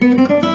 [0.00, 0.49] Pues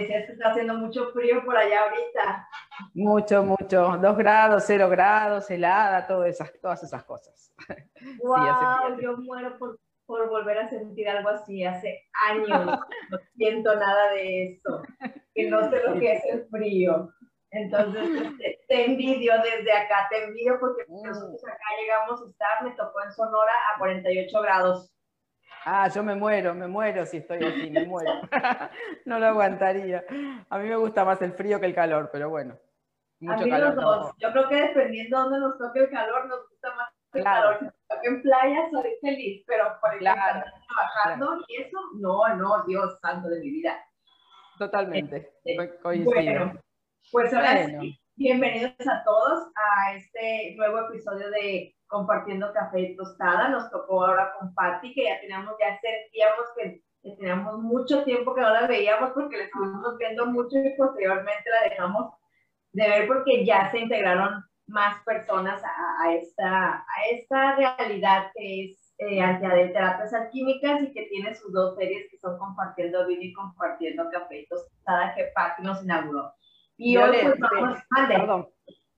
[0.00, 2.48] decías que está haciendo mucho frío por allá ahorita.
[2.94, 3.96] Mucho, mucho.
[3.98, 7.52] Dos grados, cero grados, helada, todas esas, todas esas cosas.
[8.22, 11.64] Wow, yo muero por, por volver a sentir algo así.
[11.64, 12.48] Hace años
[13.10, 14.82] no siento nada de eso.
[15.34, 17.10] Que no sé lo que es el frío.
[17.50, 18.02] Entonces,
[18.38, 21.06] te, te envidio desde acá, te envidio porque Mm.
[21.06, 24.92] nosotros acá llegamos a estar, me tocó en Sonora a 48 grados.
[25.68, 28.20] Ah, yo me muero, me muero si estoy así, me muero.
[29.04, 30.04] no lo aguantaría.
[30.48, 32.54] A mí me gusta más el frío que el calor, pero bueno.
[32.54, 33.74] a Mucho mí calor.
[33.74, 34.12] los dos.
[34.18, 37.58] Yo creo que dependiendo de dónde nos toque el calor, nos gusta más el Claro.
[37.58, 37.74] calor.
[38.00, 42.98] Si en playa, soy feliz, pero por ejemplo, Claro, trabajando y eso, no, no, Dios
[43.02, 43.76] santo de mi vida.
[44.58, 45.32] Totalmente.
[45.44, 46.12] Este, coincido.
[46.14, 46.60] Bueno,
[47.10, 47.80] pues ahora Bueno.
[47.80, 53.50] sí, bienvenidos a todos a este nuevo episodio de Compartiendo Café Tostada.
[53.50, 58.40] Nos tocó ahora con Patti, que ya teníamos, ya sentíamos que, teníamos mucho tiempo que
[58.40, 62.14] no la veíamos porque la estuvimos viendo mucho y posteriormente la dejamos
[62.72, 68.94] de ver porque ya se integraron más personas a, esta, a esta realidad que es
[68.98, 73.32] eh, Antiadel Terapias Alquímicas y que tiene sus dos series que son Compartiendo Vino y
[73.34, 76.32] Compartiendo Café Tostada que Patti nos inauguró.
[76.76, 78.14] Y hoy Violet, pues vamos, mande.
[78.16, 78.48] Perdón,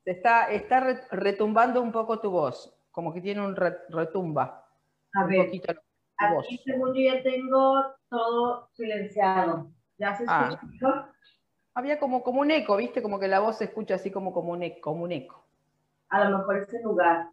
[0.04, 4.66] está, está re- retumbando un poco tu voz, como que tiene un re- retumba.
[5.14, 6.44] A un ver, poquito tu voz.
[6.46, 9.70] aquí según yo ya tengo todo silenciado.
[9.98, 10.50] ¿Ya se Ah.
[10.52, 11.12] escucha?
[11.74, 13.02] Había como, como un eco, ¿viste?
[13.02, 15.44] Como que la voz se escucha así como, como, un, eco, como un eco.
[16.08, 17.28] A lo mejor ese lugar.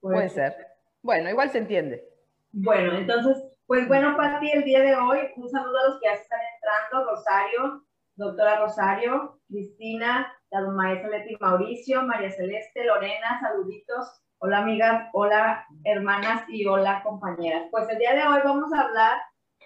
[0.00, 0.56] Pues, Puede ser.
[1.02, 2.06] Bueno, igual se entiende.
[2.52, 6.14] Bueno, entonces, pues bueno, Pati, el día de hoy, un saludo a los que ya
[6.14, 7.84] están entrando, Rosario,
[8.18, 14.20] doctora Rosario, Cristina, la maestra Leti Mauricio, María Celeste, Lorena, saluditos.
[14.38, 17.68] Hola amigas, hola hermanas y hola compañeras.
[17.70, 19.18] Pues el día de hoy vamos a hablar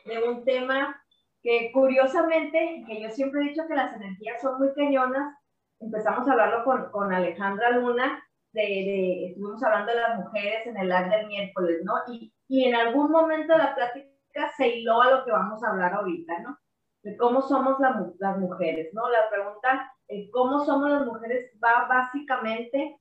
[0.05, 1.03] de un tema
[1.43, 5.35] que curiosamente, que yo siempre he dicho que las energías son muy cañonas,
[5.81, 10.77] empezamos a hablarlo con, con Alejandra Luna, de, de, estuvimos hablando de las mujeres en
[10.77, 11.95] el live del miércoles, ¿no?
[12.09, 15.95] Y, y en algún momento la plática se hiló a lo que vamos a hablar
[15.95, 16.59] ahorita, ¿no?
[17.03, 19.09] De cómo somos la, las mujeres, ¿no?
[19.11, 21.51] La pregunta, eh, ¿cómo somos las mujeres?
[21.63, 22.99] Va básicamente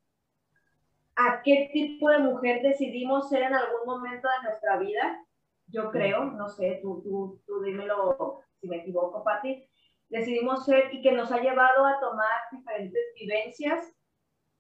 [1.16, 5.24] a qué tipo de mujer decidimos ser en algún momento de nuestra vida.
[5.68, 9.68] Yo creo, no sé, tú, tú, tú dímelo si me equivoco, Pati.
[10.10, 13.94] Decidimos ser y que nos ha llevado a tomar diferentes vivencias,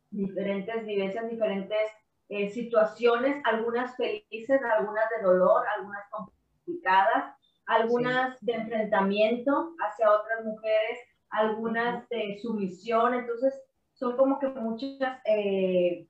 [0.09, 1.91] diferentes vivencias, diferentes
[2.29, 7.35] eh, situaciones, algunas felices, algunas de dolor, algunas complicadas,
[7.72, 8.46] algunas sí.
[8.46, 11.00] de enfrentamiento hacia otras mujeres,
[11.30, 13.14] algunas de sumisión.
[13.14, 13.54] Entonces,
[13.94, 16.08] son como que muchas eh,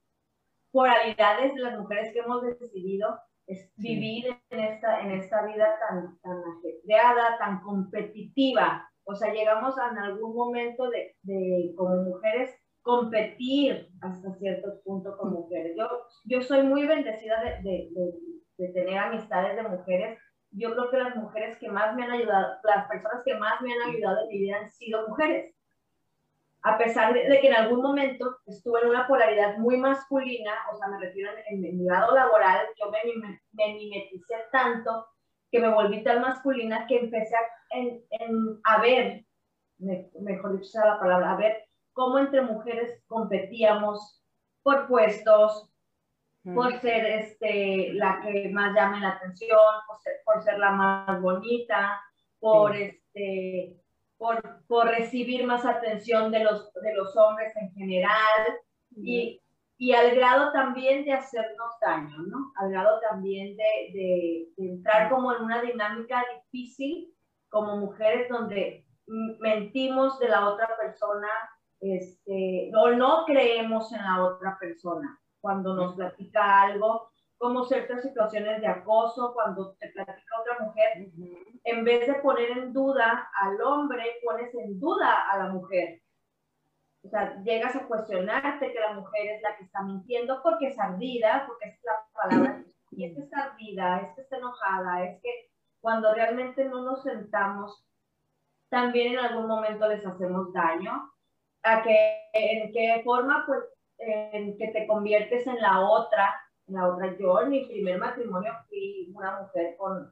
[0.71, 4.31] polaridades de las mujeres que hemos decidido es vivir sí.
[4.49, 8.87] en, esta, en esta vida tan, tan ajetreada, tan competitiva.
[9.03, 15.15] O sea, llegamos a, en algún momento de, de, como mujeres, competir hasta cierto punto
[15.17, 15.75] con mujeres.
[15.77, 15.87] Yo,
[16.25, 18.13] yo soy muy bendecida de, de, de,
[18.57, 20.19] de tener amistades de mujeres.
[20.51, 23.73] Yo creo que las mujeres que más me han ayudado, las personas que más me
[23.73, 25.53] han ayudado en mi vida han sido mujeres
[26.63, 30.87] a pesar de, que en algún momento estuve en una polaridad muy masculina, o sea,
[30.89, 35.07] me refiero en, mi lado laboral, yo me, me, me, mimeticé tanto
[35.51, 37.39] que me volví tan masculina que empecé a,
[37.71, 39.25] en, en, a ver,
[39.79, 44.21] me, mejor dicho sea la palabra, a ver cómo entre mujeres competíamos
[44.61, 45.67] por puestos.
[46.43, 51.21] Por ser este, la que más llame la atención, por ser, por ser la más
[51.21, 52.01] bonita,
[52.39, 52.83] por sí.
[52.83, 53.77] este
[54.17, 58.59] por, por, recibir más atención de los, de los hombres en general
[58.95, 59.41] y,
[59.79, 62.51] y, al grado también de hacernos daño, ¿no?
[62.57, 63.63] Al grado también de,
[63.93, 67.11] de, de, entrar como en una dinámica difícil
[67.49, 68.85] como mujeres donde
[69.39, 71.27] mentimos de la otra persona,
[71.79, 78.61] este, o no creemos en la otra persona cuando nos platica algo, como ciertas situaciones
[78.61, 81.09] de acoso, cuando te platica otra mujer,
[81.63, 86.01] en vez de poner en duda al hombre, pones en duda a la mujer.
[87.03, 90.79] O sea, llegas a cuestionarte que la mujer es la que está mintiendo porque es
[90.79, 95.19] ardida, porque es la palabra, y es que está ardida, es que está enojada, es
[95.21, 95.49] que
[95.79, 97.83] cuando realmente no nos sentamos,
[98.69, 101.11] también en algún momento les hacemos daño.
[101.63, 103.43] ¿A que, ¿En qué forma?
[103.45, 103.63] Pues
[104.01, 106.33] en que te conviertes en la otra,
[106.67, 107.17] en la otra.
[107.17, 110.11] Yo en mi primer matrimonio fui una mujer con,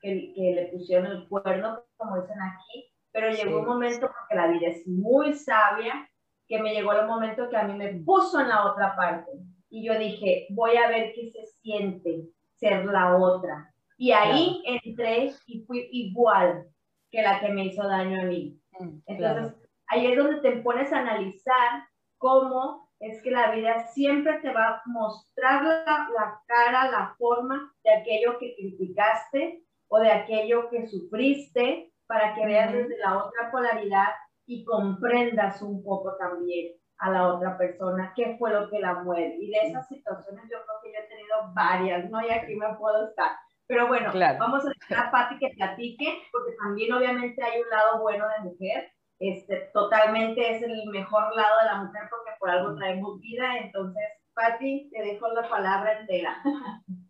[0.00, 4.48] que, que le pusieron el cuerno, como dicen aquí, pero llegó un momento, porque la
[4.48, 6.08] vida es muy sabia,
[6.46, 9.30] que me llegó el momento que a mí me puso en la otra parte.
[9.70, 13.72] Y yo dije, voy a ver qué se siente ser la otra.
[13.98, 16.66] Y ahí entré y fui igual
[17.10, 18.58] que la que me hizo daño a mí.
[18.78, 19.54] Mm, Entonces,
[19.88, 21.84] ahí es donde te pones a analizar
[22.16, 27.94] cómo es que la vida siempre te va a mostrar la, cara, la forma de
[27.94, 34.08] aquello que criticaste o de aquello que sufriste para que veas desde la otra polaridad
[34.46, 39.36] y comprendas un poco también a la otra persona qué fue lo que la mueve.
[39.40, 42.20] Y de esas situaciones yo creo que yo he tenido varias, ¿no?
[42.26, 43.32] Y aquí me puedo estar.
[43.68, 48.00] Pero bueno, vamos a dejar a Patti que platique, porque también obviamente hay un lado
[48.00, 48.90] bueno de mujer.
[49.18, 53.58] Este, totalmente es el mejor lado de la mujer porque por algo traemos vida.
[53.58, 56.36] Entonces, Patti, te dejo la palabra entera.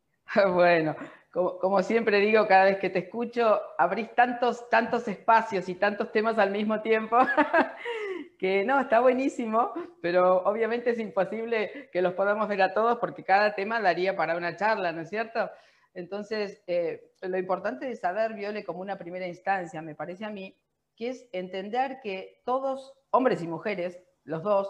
[0.53, 0.95] Bueno,
[1.33, 6.13] como, como, siempre digo, cada vez que te escucho, abrís tantos, tantos espacios y tantos
[6.13, 7.17] temas al mismo tiempo,
[8.39, 9.73] que no, está buenísimo,
[10.03, 14.37] pero obviamente es imposible que los podamos ver a todos porque cada tema daría para
[14.37, 15.51] una charla, ¿no es cierto?
[15.95, 20.55] Entonces, eh, lo importante de saber, Viole, como una primera instancia, me parece a mí,
[20.99, 24.69] que es entender que todos, hombres y mujeres, los dos,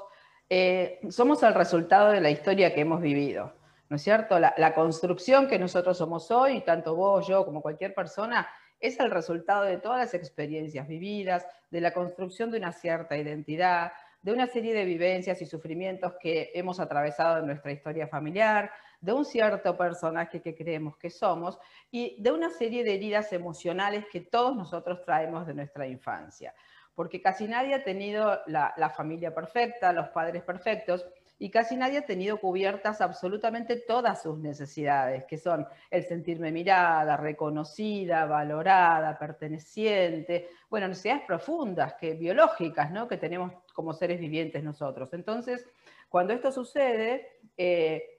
[0.50, 3.54] eh, somos el resultado de la historia que hemos vivido.
[3.88, 4.38] ¿No es cierto?
[4.38, 8.46] La, la, construcción que nosotros somos hoy, tanto vos, yo, como cualquier persona,
[8.78, 13.92] es el resultado de todas las experiencias vividas, de la construcción de una cierta identidad,
[14.20, 19.12] de una serie de vivencias y sufrimientos que hemos atravesado en nuestra historia familiar, de
[19.12, 21.58] un cierto personaje que creemos que somos
[21.90, 26.54] y de una serie de heridas emocionales que todos nosotros traemos de nuestra infancia.
[26.94, 31.06] Porque casi nadie ha tenido la, familia perfecta, los padres perfectos,
[31.40, 37.16] y casi nadie ha tenido cubiertas absolutamente todas sus necesidades, que son el sentirme mirada,
[37.16, 43.06] reconocida, valorada, perteneciente, bueno, necesidades profundas, que, biológicas, ¿no?
[43.06, 45.12] que tenemos como seres vivientes nosotros.
[45.12, 45.64] Entonces,
[46.08, 48.17] cuando esto sucede, eh,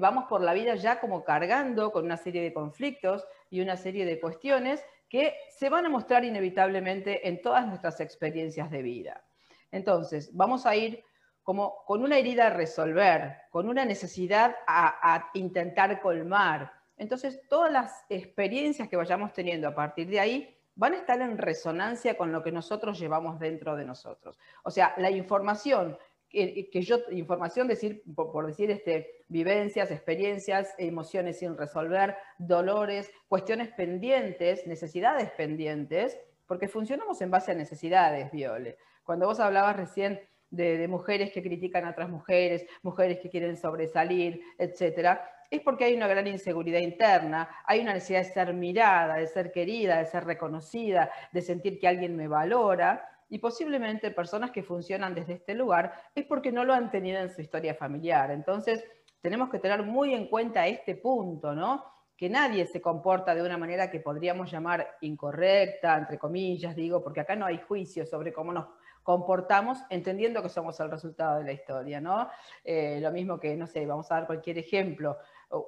[0.00, 4.04] vamos por la vida ya como cargando con una serie de conflictos y una serie
[4.04, 9.24] de cuestiones que se van a mostrar inevitablemente en todas nuestras experiencias de vida.
[9.70, 11.04] Entonces, vamos a ir
[11.42, 16.72] como con una herida a resolver, con una necesidad a, a intentar colmar.
[16.96, 21.38] Entonces, todas las experiencias que vayamos teniendo a partir de ahí van a estar en
[21.38, 24.38] resonancia con lo que nosotros llevamos dentro de nosotros.
[24.64, 25.98] O sea, la información
[26.34, 34.66] que, yo, información, decir, por, decir, este, vivencias, experiencias, emociones sin resolver, dolores, cuestiones pendientes,
[34.66, 38.76] necesidades pendientes, porque funcionamos en base a necesidades, Viole.
[39.04, 44.40] Cuando vos hablabas recién de, mujeres que critican a otras mujeres, mujeres que quieren sobresalir,
[44.58, 49.26] etcétera, es porque hay una gran inseguridad interna, hay una necesidad de ser mirada, de
[49.26, 54.62] ser querida, de ser reconocida, de sentir que alguien me valora, y posiblemente personas que
[54.62, 58.30] funcionan desde este lugar es porque no lo han tenido en su historia familiar.
[58.30, 58.84] Entonces,
[59.20, 61.84] tenemos que tener muy en cuenta este punto, ¿no?
[62.16, 67.20] Que nadie se comporta de una manera que podríamos llamar incorrecta, entre comillas, digo, porque
[67.20, 68.66] acá no hay juicio sobre cómo nos
[69.02, 72.28] comportamos entendiendo que somos el resultado de la historia, ¿no?
[72.64, 75.18] Eh, lo mismo que, no sé, vamos a dar cualquier ejemplo,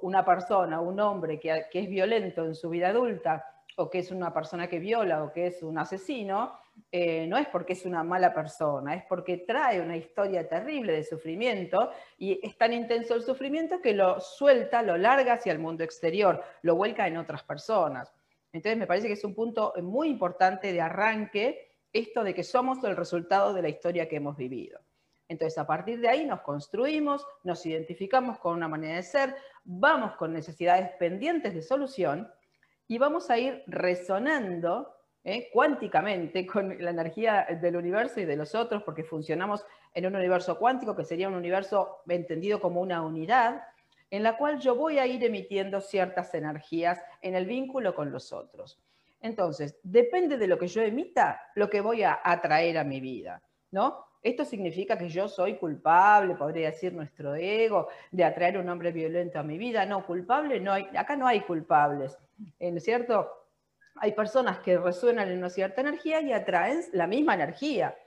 [0.01, 3.45] una persona, un hombre que, que es violento en su vida adulta,
[3.77, 6.53] o que es una persona que viola o que es un asesino,
[6.91, 11.03] eh, no es porque es una mala persona, es porque trae una historia terrible de
[11.03, 15.83] sufrimiento y es tan intenso el sufrimiento que lo suelta, lo larga hacia el mundo
[15.83, 18.13] exterior, lo vuelca en otras personas.
[18.53, 22.83] Entonces me parece que es un punto muy importante de arranque esto de que somos
[22.83, 24.79] el resultado de la historia que hemos vivido.
[25.29, 30.15] Entonces, a partir de ahí nos construimos, nos identificamos con una manera de ser, vamos
[30.15, 32.31] con necesidades pendientes de solución
[32.87, 34.96] y vamos a ir resonando
[35.27, 35.49] ¿eh?
[35.51, 40.57] cuánticamente con la energía del universo y de los otros, porque funcionamos en un universo
[40.57, 43.61] cuántico que sería un universo entendido como una unidad,
[44.09, 48.31] en la cual yo voy a ir emitiendo ciertas energías en el vínculo con los
[48.31, 48.79] otros.
[49.19, 53.43] Entonces, depende de lo que yo emita, lo que voy a atraer a mi vida,
[53.71, 54.05] ¿no?
[54.23, 59.39] Esto significa que yo soy culpable, podría decir nuestro ego, de atraer un hombre violento
[59.39, 59.85] a mi vida.
[59.85, 63.46] No, culpable no hay, acá no hay culpables, ¿no es cierto?
[63.99, 67.97] Hay personas que resuenan en una cierta energía y atraen la misma energía.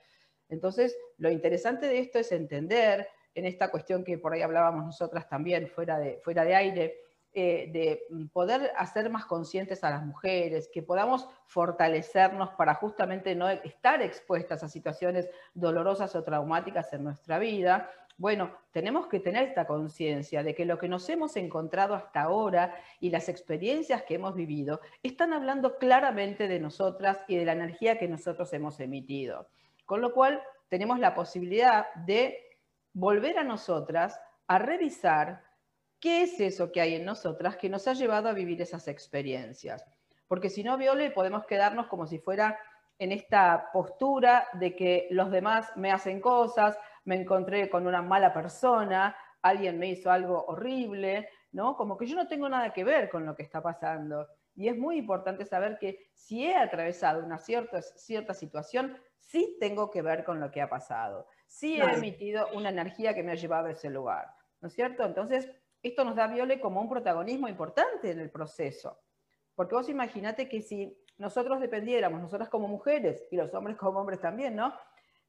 [0.49, 5.29] Entonces, lo interesante de esto es entender, en esta cuestión que por ahí hablábamos nosotras
[5.29, 6.99] también fuera de, fuera de aire,
[7.33, 13.49] eh, de poder hacer más conscientes a las mujeres, que podamos fortalecernos para justamente no
[13.49, 19.67] estar expuestas a situaciones dolorosas o traumáticas en nuestra vida, bueno, tenemos que tener esta
[19.67, 24.35] conciencia de que lo que nos hemos encontrado hasta ahora y las experiencias que hemos
[24.35, 29.49] vivido están hablando claramente de nosotras y de la energía que nosotros hemos emitido.
[29.87, 32.39] Con lo cual, tenemos la posibilidad de
[32.93, 35.43] volver a nosotras a revisar
[36.01, 39.85] ¿Qué es eso que hay en nosotras que nos ha llevado a vivir esas experiencias?
[40.27, 42.59] Porque si no, Viole, podemos quedarnos como si fuera
[42.99, 48.33] en esta postura de que los demás me hacen cosas, me encontré con una mala
[48.33, 51.77] persona, alguien me hizo algo horrible, ¿no?
[51.77, 54.29] Como que yo no tengo nada que ver con lo que está pasando.
[54.55, 59.91] Y es muy importante saber que si he atravesado una cierta, cierta situación, sí tengo
[59.91, 61.27] que ver con lo que ha pasado.
[61.47, 64.27] Sí he emitido una energía que me ha llevado a ese lugar,
[64.61, 65.05] ¿no es cierto?
[65.05, 65.51] Entonces,
[65.83, 69.01] esto nos da Viole como un protagonismo importante en el proceso.
[69.55, 74.21] Porque vos imaginate que si nosotros dependiéramos, nosotras como mujeres y los hombres como hombres
[74.21, 74.73] también, ¿no?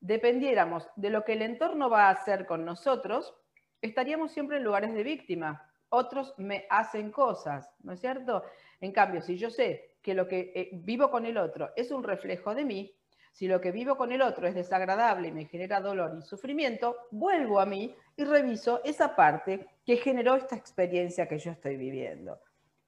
[0.02, 3.36] Dependiéramos de lo que el entorno va a hacer con nosotros,
[3.82, 5.72] estaríamos siempre en lugares de víctima.
[5.90, 8.44] Otros me hacen cosas, ¿no es cierto?
[8.80, 12.04] En cambio, si yo sé que lo que eh, vivo con el otro es un
[12.04, 12.96] reflejo de mí,
[13.32, 16.98] si lo que vivo con el otro es desagradable y me genera dolor y sufrimiento,
[17.12, 22.40] vuelvo a mí y reviso esa parte que generó esta experiencia que yo estoy viviendo.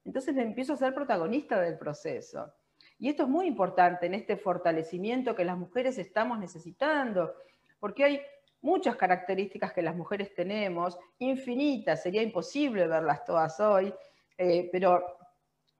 [0.04, 2.52] Entonces me empiezo a ser protagonista del proceso.
[3.04, 7.34] Y esto es muy importante en este fortalecimiento que las mujeres estamos necesitando,
[7.78, 8.20] porque hay
[8.62, 13.92] muchas características que las mujeres tenemos, infinitas, sería imposible verlas todas hoy,
[14.38, 15.04] eh, pero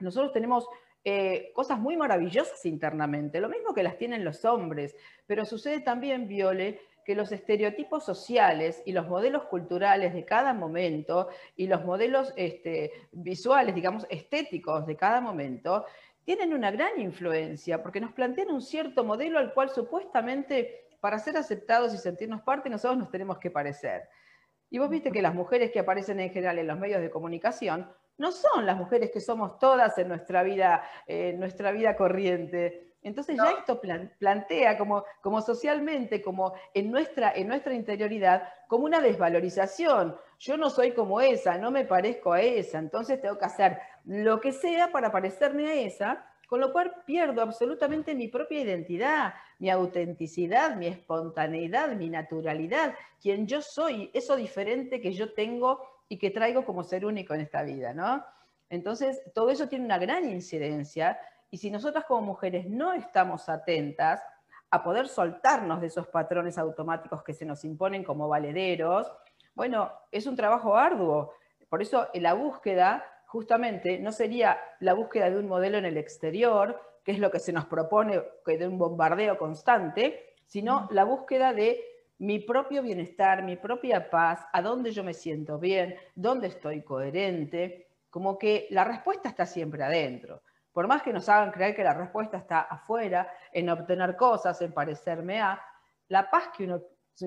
[0.00, 0.68] nosotros tenemos
[1.02, 4.94] eh, cosas muy maravillosas internamente, lo mismo que las tienen los hombres,
[5.26, 11.28] pero sucede también, Viole, que los estereotipos sociales y los modelos culturales de cada momento
[11.56, 15.86] y los modelos este, visuales, digamos, estéticos de cada momento,
[16.24, 21.36] tienen una gran influencia porque nos plantean un cierto modelo al cual supuestamente para ser
[21.36, 24.08] aceptados y sentirnos parte nosotros nos tenemos que parecer.
[24.70, 27.88] Y vos viste que las mujeres que aparecen en general en los medios de comunicación
[28.16, 30.82] no son las mujeres que somos todas en nuestra vida,
[31.36, 32.93] nuestra vida corriente.
[33.04, 33.80] Entonces ya esto
[34.18, 40.16] plantea como, como socialmente, como en nuestra, en nuestra interioridad, como una desvalorización.
[40.38, 44.40] Yo no soy como esa, no me parezco a esa, entonces tengo que hacer lo
[44.40, 49.68] que sea para parecerme a esa, con lo cual pierdo absolutamente mi propia identidad, mi
[49.68, 56.30] autenticidad, mi espontaneidad, mi naturalidad, quien yo soy, eso diferente que yo tengo y que
[56.30, 58.24] traigo como ser único en esta vida, ¿no?
[58.70, 61.18] Entonces, todo eso tiene una gran incidencia
[61.54, 64.20] y si nosotras como mujeres no estamos atentas
[64.70, 69.06] a poder soltarnos de esos patrones automáticos que se nos imponen como valederos,
[69.54, 71.34] bueno, es un trabajo arduo.
[71.68, 76.82] Por eso la búsqueda justamente no sería la búsqueda de un modelo en el exterior,
[77.04, 81.84] que es lo que se nos propone de un bombardeo constante, sino la búsqueda de
[82.18, 87.86] mi propio bienestar, mi propia paz, a dónde yo me siento bien, dónde estoy coherente,
[88.10, 90.42] como que la respuesta está siempre adentro.
[90.74, 94.72] Por más que nos hagan creer que la respuesta está afuera, en obtener cosas, en
[94.72, 95.62] parecerme a,
[96.08, 96.68] la paz que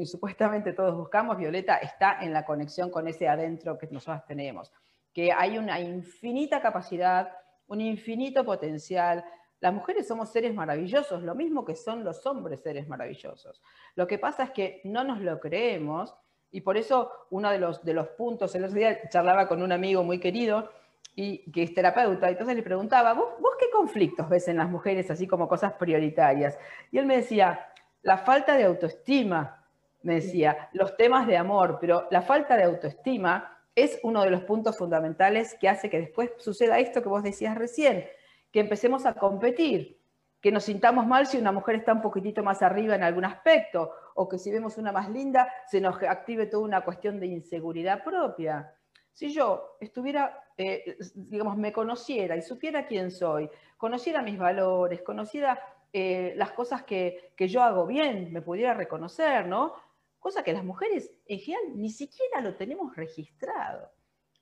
[0.06, 4.72] supuestamente todos buscamos, Violeta, está en la conexión con ese adentro que nosotros tenemos,
[5.13, 7.32] que hay una infinita capacidad,
[7.68, 9.24] un infinito potencial,
[9.62, 13.63] las mujeres somos seres maravillosos, lo mismo que son los hombres seres maravillosos.
[13.96, 16.13] Lo que pasa es que no nos lo creemos
[16.51, 19.72] y por eso uno de los, de los puntos, el otro día charlaba con un
[19.72, 20.70] amigo muy querido
[21.19, 25.09] y que es terapeuta, entonces le preguntaba, ¿vos, ¿vos qué conflictos ves en las mujeres
[25.09, 26.59] así como cosas prioritarias?
[26.91, 29.65] Y él me decía, la falta de autoestima,
[30.03, 34.43] me decía, los temas de amor, pero la falta de autoestima es uno de los
[34.43, 38.05] puntos fundamentales que hace que después suceda esto que vos decías recién,
[38.51, 40.00] que empecemos a competir,
[40.39, 43.91] que nos sintamos mal si una mujer está un poquitito más arriba en algún aspecto,
[44.13, 48.03] o que si vemos una más linda se nos active toda una cuestión de inseguridad
[48.03, 48.71] propia.
[49.13, 55.59] Si yo estuviera, eh, digamos, me conociera y supiera quién soy, conociera mis valores, conociera
[55.93, 59.73] eh, las cosas que, que, yo hago bien, me pudiera reconocer, ¿no?
[60.19, 63.91] Cosa que las mujeres en general ni siquiera lo tenemos registrado.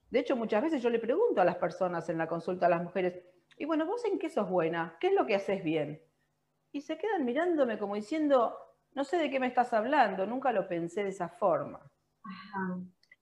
[0.09, 2.83] De hecho, muchas veces yo le pregunto a las personas en la consulta a las
[2.83, 3.21] mujeres,
[3.57, 4.97] Y bueno, ¿vos en qué sos buena?
[4.99, 6.01] ¿Qué es lo que haces bien?
[6.71, 8.57] Y se quedan mirándome como diciendo,
[8.93, 11.79] no sé de qué me estás hablando, nunca lo pensé de esa forma.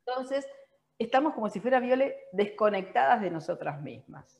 [0.05, 0.47] Entonces,
[1.03, 4.39] estamos como si fuera Viole desconectadas de nosotras mismas.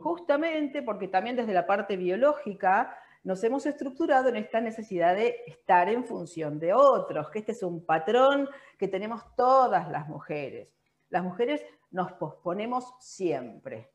[0.00, 5.88] Justamente porque también desde la parte biológica nos hemos estructurado en esta necesidad de estar
[5.88, 10.68] en función de otros, que este es un patrón que tenemos todas las mujeres.
[11.10, 13.92] Las mujeres nos posponemos siempre,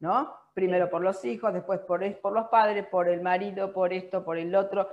[0.00, 0.34] ¿no?
[0.54, 4.36] Primero por los hijos, después por, por los padres, por el marido, por esto, por
[4.36, 4.88] el otro.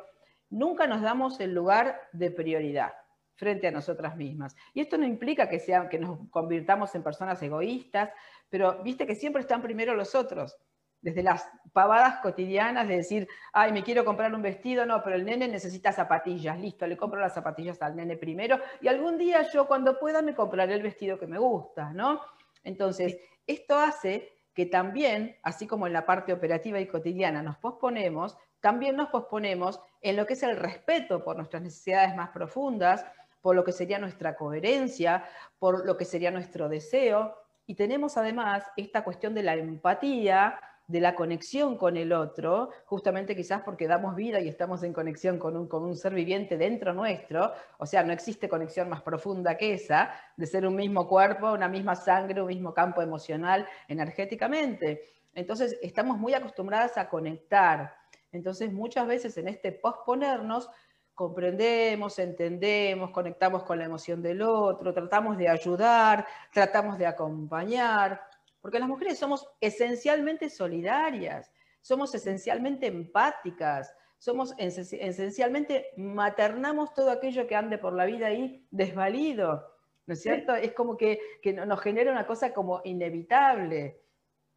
[0.49, 2.93] Nunca nos damos el lugar de prioridad
[3.37, 4.55] frente a nosotras mismas.
[4.73, 8.09] Y esto no implica que, sea, que nos convirtamos en personas egoístas,
[8.49, 10.57] pero viste que siempre están primero los otros.
[10.99, 15.25] Desde las pavadas cotidianas de decir, ay, me quiero comprar un vestido, no, pero el
[15.25, 19.67] nene necesita zapatillas, listo, le compro las zapatillas al nene primero y algún día yo
[19.67, 22.19] cuando pueda me compraré el vestido que me gusta, ¿no?
[22.63, 28.35] Entonces, esto hace que también, así como en la parte operativa y cotidiana nos posponemos,
[28.59, 33.05] también nos posponemos en lo que es el respeto por nuestras necesidades más profundas,
[33.47, 35.23] por lo que sería nuestra coherencia,
[35.57, 37.33] por lo que sería nuestro deseo.
[37.65, 43.37] Y tenemos además esta cuestión de la empatía, de la conexión con el otro, justamente
[43.37, 46.93] quizás porque damos vida y estamos en conexión con un, con un ser viviente dentro
[46.93, 51.53] nuestro, o sea, no existe conexión más profunda que esa, de ser un mismo cuerpo,
[51.53, 55.09] una misma sangre, un mismo campo emocional, energéticamente.
[55.33, 57.95] Entonces, estamos muy acostumbradas a conectar.
[58.33, 60.69] Entonces, muchas veces en este posponernos,
[61.17, 68.21] comprendemos, entendemos, conectamos con la emoción del otro, tratamos de ayudar, tratamos de acompañar,
[68.61, 77.55] porque las mujeres somos esencialmente solidarias, somos esencialmente empáticas, somos esencialmente maternamos todo aquello que
[77.55, 79.73] ande por la vida ahí desvalido,
[80.05, 80.53] ¿no es cierto?
[80.53, 81.19] Es como que,
[81.65, 83.99] nos genera una cosa como inevitable.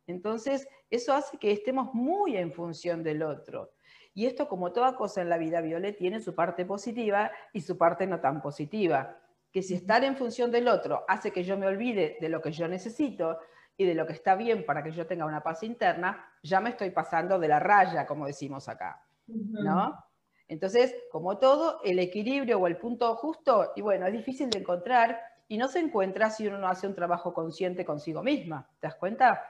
[0.07, 3.73] Entonces, eso hace que estemos muy en función del otro.
[4.15, 7.79] Y esto, como toda cosa en la vida, Violet, tiene su parte positiva y su
[7.79, 9.19] parte no tan positiva.
[9.53, 12.53] Que si estar en función del otro hace que yo me olvide de lo que
[12.53, 13.39] yo necesito,
[13.81, 16.69] y de lo que está bien para que yo tenga una paz interna, ya me
[16.69, 20.05] estoy pasando de la raya, como decimos acá, ¿no?
[20.49, 25.19] Entonces, como todo, el equilibrio o el punto justo, y bueno, es difícil de encontrar
[25.49, 28.97] y no se encuentra si uno no hace un trabajo consciente consigo misma, ¿te das
[28.97, 29.43] cuenta?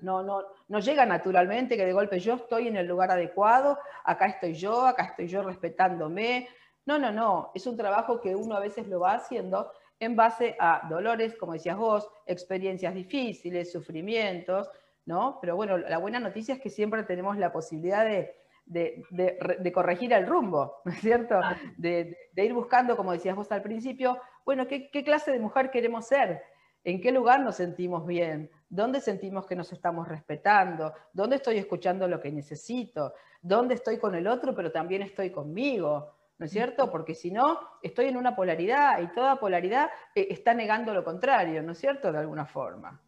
[0.00, 4.26] No, no, no llega naturalmente que de golpe yo estoy en el lugar adecuado, acá
[4.26, 6.48] estoy yo, acá estoy yo respetándome.
[6.86, 10.56] No, no, no, es un trabajo que uno a veces lo va haciendo en base
[10.58, 14.70] a dolores, como decías vos, experiencias difíciles, sufrimientos,
[15.04, 15.38] ¿no?
[15.40, 20.80] Pero bueno, la buena noticia es que siempre tenemos la posibilidad de, corregir el rumbo,
[20.84, 21.38] ¿no es cierto?
[21.76, 26.06] De, ir buscando, como decías vos al principio, bueno, ¿qué, ¿qué, clase de mujer queremos
[26.06, 26.42] ser?
[26.82, 28.50] ¿En qué lugar nos sentimos bien?
[28.70, 30.94] ¿Dónde sentimos que nos estamos respetando?
[31.12, 33.12] ¿Dónde estoy escuchando lo que necesito?
[33.42, 36.14] ¿Dónde estoy con el otro, pero también estoy conmigo?
[36.40, 36.90] ¿no es cierto?
[36.90, 41.62] Porque si no, estoy en una polaridad y toda polaridad eh, está negando lo contrario,
[41.62, 42.10] ¿no es cierto?
[42.10, 42.98] De alguna forma.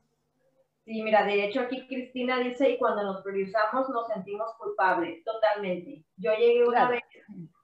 [0.85, 6.05] Sí, mira, de hecho aquí Cristina dice, y cuando nos priorizamos nos sentimos culpables, totalmente.
[6.19, 7.03] Yo llegué una vez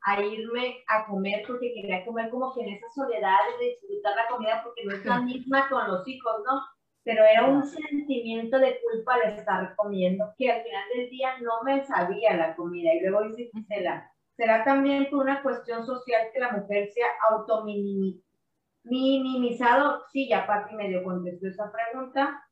[0.05, 4.27] a irme a comer porque quería comer como que en esa soledad de disfrutar la
[4.29, 6.63] comida porque no es la misma con los hijos, ¿no?
[7.09, 11.63] Pero era un sentimiento de culpa de estar comiendo que al final del día no
[11.65, 12.93] me sabía la comida.
[12.93, 17.09] Y luego dice Gisela, ¿Será también por una cuestión social que la mujer se ha
[17.31, 20.03] autominimizado?
[20.13, 22.45] Sí, ya Pati medio contestó esa pregunta.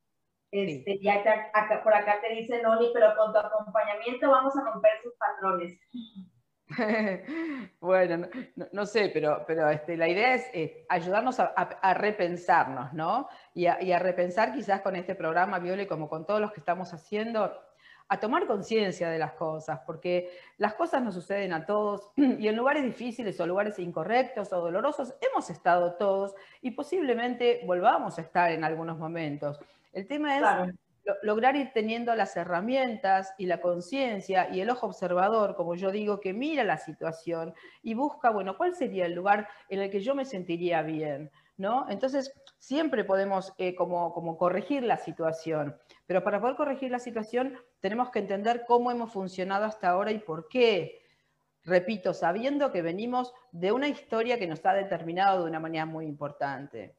[0.50, 4.92] Este, Ya acá, por acá te dice Noni, pero con tu acompañamiento vamos a romper
[5.02, 5.78] sus patrones.
[7.80, 8.28] bueno,
[8.72, 13.28] no, sé, pero, pero este, la idea es ayudarnos a, repensarnos, ¿no?
[13.54, 16.60] Y a, y a, repensar quizás con este programa, Viole, como con todos los que
[16.60, 17.52] estamos haciendo,
[18.08, 22.56] a tomar conciencia de las cosas, porque las cosas nos suceden a todos y en
[22.56, 28.50] lugares difíciles o lugares incorrectos o dolorosos hemos estado todos y posiblemente volvamos a estar
[28.50, 29.58] en algunos momentos.
[29.92, 30.74] El tema es
[31.22, 36.20] lograr ir teniendo las herramientas y la conciencia y el ojo observador, como yo digo,
[36.20, 40.14] que mira la situación y busca, bueno, ¿cuál sería el lugar en el que yo
[40.14, 41.30] me sentiría bien?
[41.56, 41.86] ¿No?
[41.88, 45.76] Entonces, siempre podemos eh, como, como corregir la situación.
[46.06, 50.18] Pero para poder corregir la situación tenemos que entender cómo hemos funcionado hasta ahora y
[50.18, 51.02] por qué.
[51.64, 56.06] Repito, sabiendo que venimos de una historia que nos ha determinado de una manera muy
[56.06, 56.94] importante.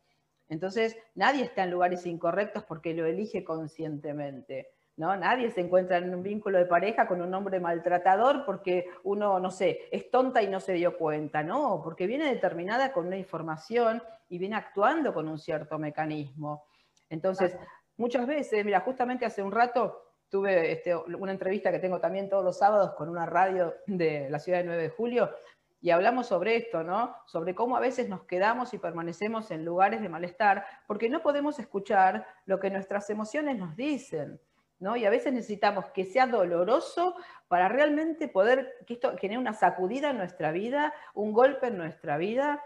[0.50, 4.70] Entonces, nadie está en lugares incorrectos porque lo elige conscientemente.
[4.96, 5.16] ¿no?
[5.16, 9.52] Nadie se encuentra en un vínculo de pareja con un hombre maltratador porque uno, no
[9.52, 11.44] sé, es tonta y no se dio cuenta.
[11.44, 16.66] No, porque viene determinada con una información y viene actuando con un cierto mecanismo.
[17.10, 17.56] Entonces,
[17.98, 22.44] Muchas veces, mira, justamente hace un rato tuve este, una entrevista que tengo también todos
[22.44, 25.32] los sábados con una radio de la ciudad de 9 de julio
[25.80, 27.16] y hablamos sobre esto, ¿no?
[27.26, 31.60] Sobre cómo a veces nos quedamos y permanecemos en lugares de malestar porque no podemos
[31.60, 34.40] escuchar lo que nuestras emociones nos dicen,
[34.80, 34.96] ¿no?
[34.96, 37.16] Y a veces necesitamos que sea doloroso
[37.48, 42.18] para realmente poder que esto genere una sacudida en nuestra vida, un golpe en nuestra
[42.18, 42.64] vida,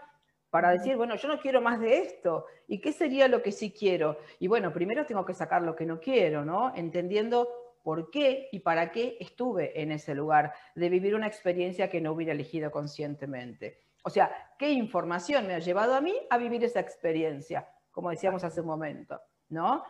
[0.52, 2.44] para decir, bueno, yo no quiero más de esto.
[2.68, 4.18] ¿Y qué sería lo que sí quiero?
[4.38, 6.74] Y bueno, primero tengo que sacar lo que no quiero, ¿no?
[6.76, 7.48] Entendiendo
[7.82, 12.12] por qué y para qué estuve en ese lugar, de vivir una experiencia que no
[12.12, 13.82] hubiera elegido conscientemente.
[14.04, 17.68] O sea, ¿qué información me ha llevado a mí a vivir esa experiencia?
[17.90, 19.84] Como decíamos hace un momento, ¿no?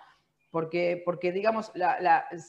[0.51, 1.73] Porque, porque digamos,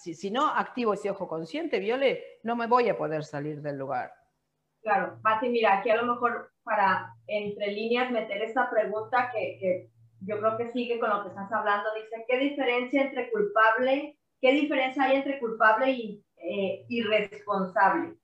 [0.02, 3.78] si, si, no activo ese ojo consciente, Viole, no me voy a poder salir del
[3.78, 4.12] lugar.
[4.82, 9.90] Claro, Pati, mira, aquí a lo mejor para entre líneas meter esta pregunta que, que,
[10.26, 11.90] yo creo que sigue con lo que estás hablando.
[11.96, 18.16] Dice, ¿qué diferencia entre culpable, qué diferencia hay entre culpable y eh, irresponsable?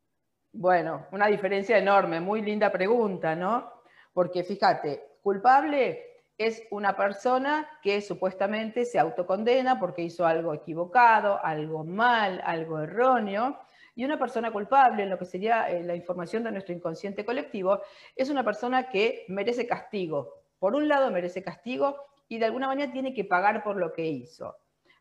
[0.51, 3.71] Bueno, una diferencia enorme, muy linda pregunta, ¿no?
[4.11, 6.03] Porque fíjate, culpable
[6.37, 13.57] es una persona que supuestamente se autocondena porque hizo algo equivocado, algo mal, algo erróneo,
[13.95, 17.81] y una persona culpable, en lo que sería eh, la información de nuestro inconsciente colectivo,
[18.13, 20.33] es una persona que merece castigo.
[20.59, 21.95] Por un lado merece castigo
[22.27, 24.57] y de alguna manera tiene que pagar por lo que hizo.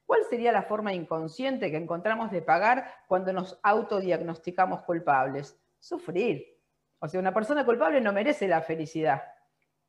[0.09, 5.61] ¿Cuál sería la forma inconsciente que encontramos de pagar cuando nos autodiagnosticamos culpables?
[5.79, 6.47] Sufrir.
[6.99, 9.23] O sea, una persona culpable no merece la felicidad.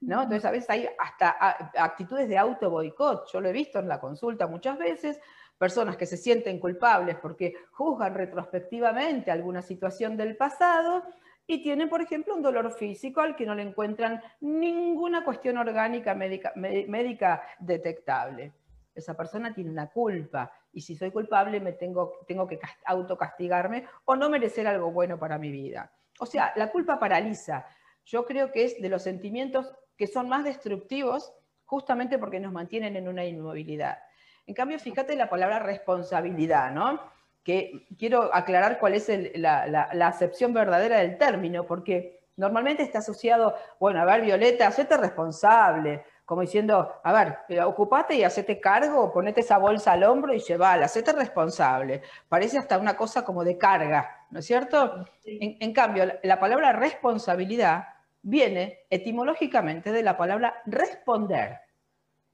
[0.02, 0.24] ¿no?
[0.24, 1.38] Entonces, a veces hay hasta
[1.78, 3.32] actitudes de auto boicot.
[3.32, 5.22] Yo lo he visto en la consulta muchas veces,
[5.58, 11.06] personas que se sienten culpables porque juzgan retrospectivamente alguna situación del pasado
[11.48, 16.14] y tienen, por ejemplo, un dolor físico al que no le encuentran ninguna cuestión orgánica
[16.14, 18.52] médica, médica detectable.
[19.00, 24.16] Esa persona tiene una culpa y si soy culpable me tengo, tengo que autocastigarme o
[24.16, 25.92] no merecer algo bueno para mi vida.
[26.20, 27.66] O sea, la culpa paraliza.
[28.06, 31.34] Yo creo que es de los sentimientos que son más destructivos
[31.66, 34.00] justamente porque nos mantienen en una inmovilidad.
[34.48, 37.00] En cambio, fíjate la palabra responsabilidad, ¿no?
[37.44, 44.02] Que quiero aclarar cuál es la, acepción verdadera del término, porque normalmente está asociado, bueno,
[44.02, 49.58] a ver, Violeta, hacete responsable, como diciendo, a ver, ocupate y hacete cargo, ponete esa
[49.58, 52.04] bolsa al hombro y llévala, hacete responsable.
[52.28, 55.08] Parece hasta una cosa como de carga, ¿no es cierto?
[55.26, 57.84] En, en, cambio, la palabra responsabilidad
[58.22, 61.62] viene etimológicamente de la palabra responder.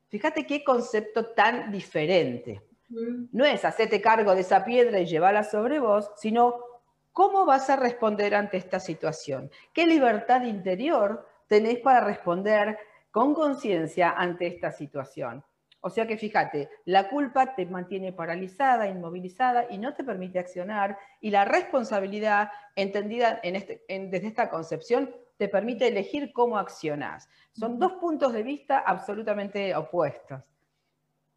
[0.10, 2.64] Fíjate qué concepto tan diferente.
[2.90, 6.60] No es hacerte cargo de esa piedra y llevarla sobre vos, sino
[7.14, 9.50] cómo vas a responder ante esta situación.
[9.72, 12.78] ¿Qué libertad interior tenés para responder
[13.16, 15.42] con conciencia ante esta situación?
[15.80, 20.98] O sea que fíjate, la culpa te mantiene paralizada, inmovilizada y no te permite accionar
[21.22, 27.30] y la responsabilidad, entendida este, desde esta concepción, te permite elegir cómo accionás.
[27.54, 30.42] Son dos puntos de vista absolutamente opuestos.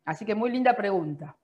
[0.04, 1.36] Así que muy linda pregunta.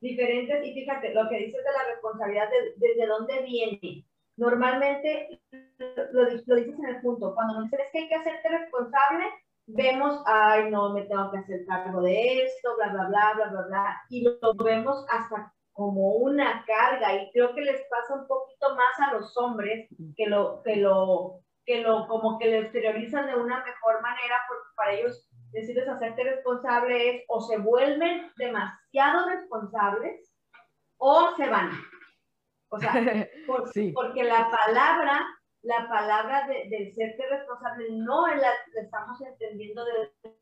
[0.00, 4.06] Diferentes, y fíjate, lo que dices de la responsabilidad, ¿desde dónde viene?
[4.38, 5.38] Normalmente
[6.12, 9.26] lo, lo, dices en el punto, cuando nos dices que hay que hacerte responsable,
[9.66, 13.66] vemos, ay, no, me tengo que hacer cargo de esto, bla, bla, bla, bla, bla,
[13.66, 18.74] bla, y lo vemos hasta como una carga, y creo que les pasa un poquito
[18.74, 23.34] más a los hombres que lo, que lo, que lo, como que lo exteriorizan de
[23.34, 30.32] una mejor manera, porque para ellos decirles hacerte responsable es o se vuelven demasiado responsables
[30.96, 31.70] o se van.
[32.68, 32.92] O sea,
[33.94, 35.26] porque la palabra,
[35.66, 40.36] la palabra de, de serte responsable no la, estamos entendiendo de,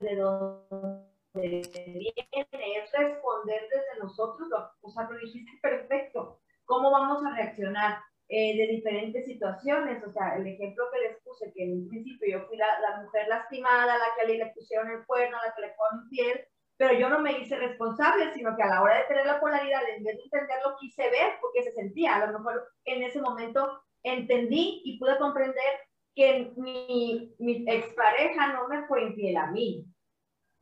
[0.00, 4.48] de dónde viene, es responder desde nosotros,
[4.80, 7.98] o sea, lo dijiste perfecto, ¿cómo vamos a reaccionar?
[8.26, 10.02] Eh, de diferentes situaciones.
[10.02, 13.02] O sea, el ejemplo que les puse, que en un principio yo fui la, la
[13.02, 16.40] mujer lastimada, la que le pusieron el cuerno, la que le ponen piel,
[16.78, 19.82] pero yo no me hice responsable, sino que a la hora de tener la polaridad,
[19.94, 22.16] en vez de entenderlo, quise ver porque se sentía.
[22.16, 25.80] A lo mejor en ese momento entendí y pude comprender
[26.14, 29.84] que mi, mi expareja no me fue infiel a mí,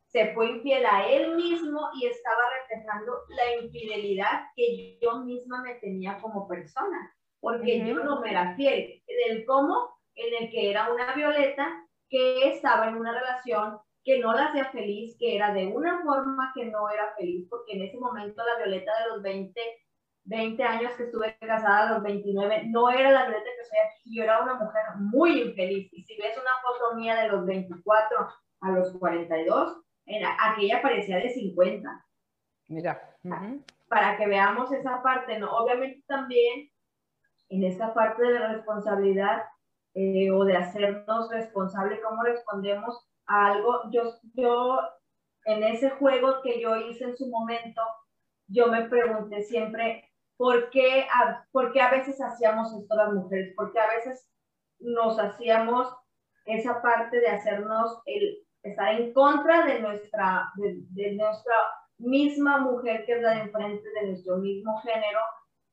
[0.07, 5.75] se fue infiel a él mismo y estaba reflejando la infidelidad que yo misma me
[5.75, 9.03] tenía como persona porque yo no me era fiel.
[9.05, 14.33] Del cómo en el que era una Violeta que estaba en una relación que no
[14.33, 17.97] la hacía feliz, que era de una forma que no era feliz, porque en ese
[17.97, 19.61] momento la Violeta de los 20,
[20.25, 24.15] 20 años que estuve casada, a los 29, no era la Violeta que soy aquí,
[24.15, 25.91] yo era una mujer muy infeliz.
[25.91, 28.27] Y si ves una foto mía de los 24
[28.61, 32.05] a los 42, era, aquella parecía de 50.
[32.69, 33.17] Mira.
[33.89, 35.51] para que veamos esa parte, ¿no?
[35.51, 36.69] Obviamente también
[37.49, 39.43] en esa parte de la responsabilidad
[39.93, 44.79] eh, o de hacernos responsable cómo respondemos a algo, yo, yo
[45.45, 47.81] en ese juego que yo hice en su momento,
[48.47, 53.53] yo me pregunté siempre, ¿por qué a, por qué a veces hacíamos esto las mujeres?
[53.55, 54.27] ¿Por qué a veces
[54.79, 55.93] nos hacíamos
[56.45, 61.55] esa parte de hacernos el estar en contra de nuestra, de, de nuestra
[61.97, 65.19] misma mujer que es la de enfrente de nuestro mismo género,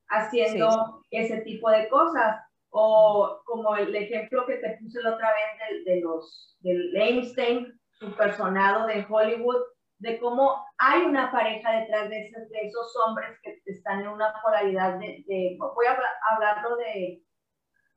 [0.09, 2.41] haciendo ese tipo de cosas.
[2.73, 7.77] O como el ejemplo que te puse la otra vez de, de los, del Einstein,
[7.91, 9.61] su personado de Hollywood,
[10.01, 14.33] de cómo hay una pareja detrás de esos, de esos hombres que están en una
[14.43, 15.97] polaridad de, de voy a
[16.31, 17.23] hablarlo de,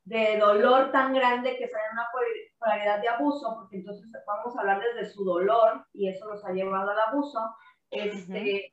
[0.04, 2.08] de dolor tan grande que están en una
[2.58, 6.52] polaridad de abuso, porque entonces vamos a hablar desde su dolor y eso los ha
[6.52, 7.38] llevado al abuso.
[7.90, 8.70] Este,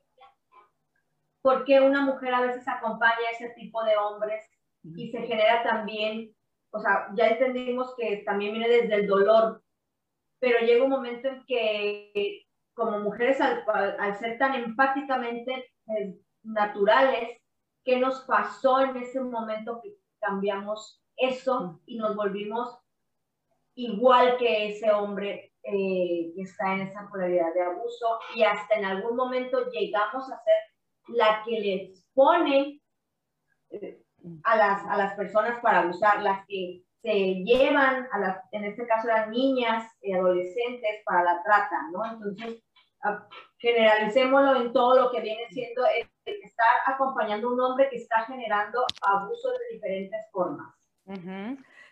[1.41, 4.43] ¿Por qué una mujer a veces acompaña a ese tipo de hombres
[4.83, 6.35] y se genera también,
[6.71, 9.63] o sea, ya entendimos que también viene desde el dolor,
[10.39, 12.45] pero llega un momento en que
[12.81, 13.63] como mujeres, al,
[13.99, 17.37] al ser tan empáticamente eh, naturales,
[17.83, 22.79] ¿qué nos pasó en ese momento que cambiamos eso y nos volvimos
[23.75, 28.85] igual que ese hombre eh, que está en esa polaridad de abuso y hasta en
[28.85, 32.81] algún momento llegamos a ser la que le expone
[33.69, 34.01] eh,
[34.43, 38.85] a, las, a las personas para abusar, las que se llevan, a las, en este
[38.85, 42.05] caso eran niñas y adolescentes para la trata, ¿no?
[42.05, 42.63] Entonces,
[43.57, 48.25] generalicémoslo en todo lo que viene siendo el, estar acompañando a un hombre que está
[48.25, 50.73] generando abusos de diferentes formas.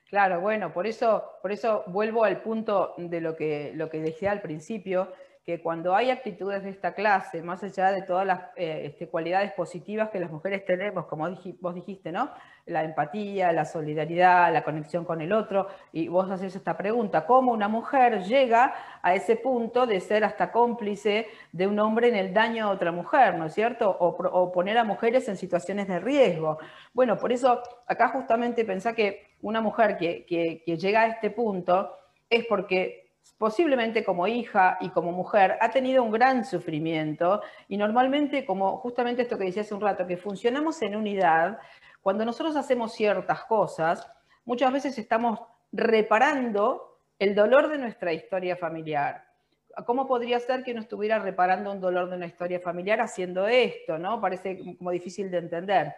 [0.10, 4.32] Claro, bueno, por eso, por eso vuelvo al punto de lo que, lo que decía
[4.32, 5.12] al principio,
[5.50, 9.52] que cuando hay actitudes de esta clase, más allá de todas las eh, este, cualidades
[9.54, 11.28] positivas que las mujeres tenemos, como
[11.60, 12.30] vos dijiste, ¿no?
[12.68, 17.52] La empatía, la solidaridad, la conexión con el otro, y vos haces esta pregunta, ¿cómo
[17.52, 22.32] una mujer llega a ese punto de ser hasta cómplice de un hombre en el
[22.32, 23.90] daño a otra mujer, ¿no es cierto?
[23.90, 26.60] O, poner a mujeres en situaciones de riesgo.
[26.94, 31.92] Bueno, por eso acá justamente pensá que una mujer que, que llega a este punto
[32.30, 33.09] es porque
[33.40, 39.22] posiblemente como hija y como mujer, ha tenido un gran sufrimiento y normalmente, como justamente
[39.22, 41.58] esto que decía hace un rato, que funcionamos en unidad,
[42.02, 44.06] cuando nosotros hacemos ciertas cosas,
[44.44, 45.40] muchas veces estamos
[45.72, 49.26] reparando el dolor de nuestra historia familiar.
[49.86, 53.98] ¿Cómo podría ser que no estuviera reparando un dolor de una historia familiar haciendo esto?
[53.98, 54.20] ¿no?
[54.20, 55.96] Parece como difícil de entender.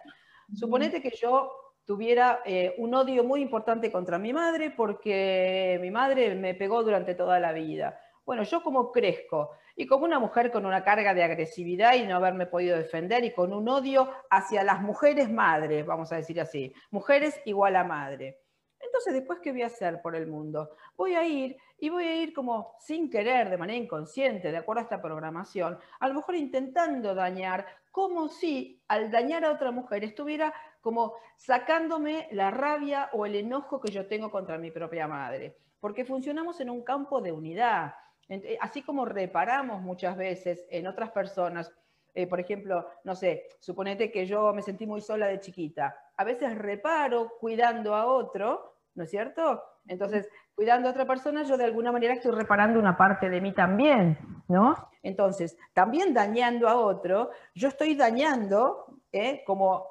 [0.54, 6.36] Suponete que yo tuviera eh, un odio muy importante contra mi madre porque mi madre
[6.36, 8.00] me pegó durante toda la vida.
[8.26, 12.16] Bueno, yo como crezco y como una mujer con una carga de agresividad y no
[12.16, 16.74] haberme podido defender y con un odio hacia las mujeres madres, vamos a decir así,
[16.92, 18.40] mujeres igual a madre.
[18.80, 20.70] Entonces, después, ¿qué voy a hacer por el mundo?
[20.96, 24.80] Voy a ir y voy a ir como sin querer, de manera inconsciente, de acuerdo
[24.80, 30.06] a esta programación, a lo mejor intentando dañar, como si al dañar a otra mujer
[30.06, 35.56] estuviera como sacándome la rabia o el enojo que yo tengo contra mi propia madre,
[35.80, 37.94] porque funcionamos en un campo de unidad.
[38.28, 41.72] Eh, así como reparamos muchas veces en otras personas,
[42.14, 46.24] eh, por ejemplo, no sé, suponete que yo me sentí muy sola de chiquita, a
[46.24, 49.64] veces reparo cuidando a otro, ¿no es cierto?
[49.88, 53.54] Entonces, cuidando a otra persona, yo de alguna manera estoy reparando una parte de mí
[53.54, 54.18] también,
[54.48, 54.76] ¿no?
[55.04, 59.44] Entonces, también dañando a otro, yo estoy dañando, ¿eh?
[59.46, 59.88] como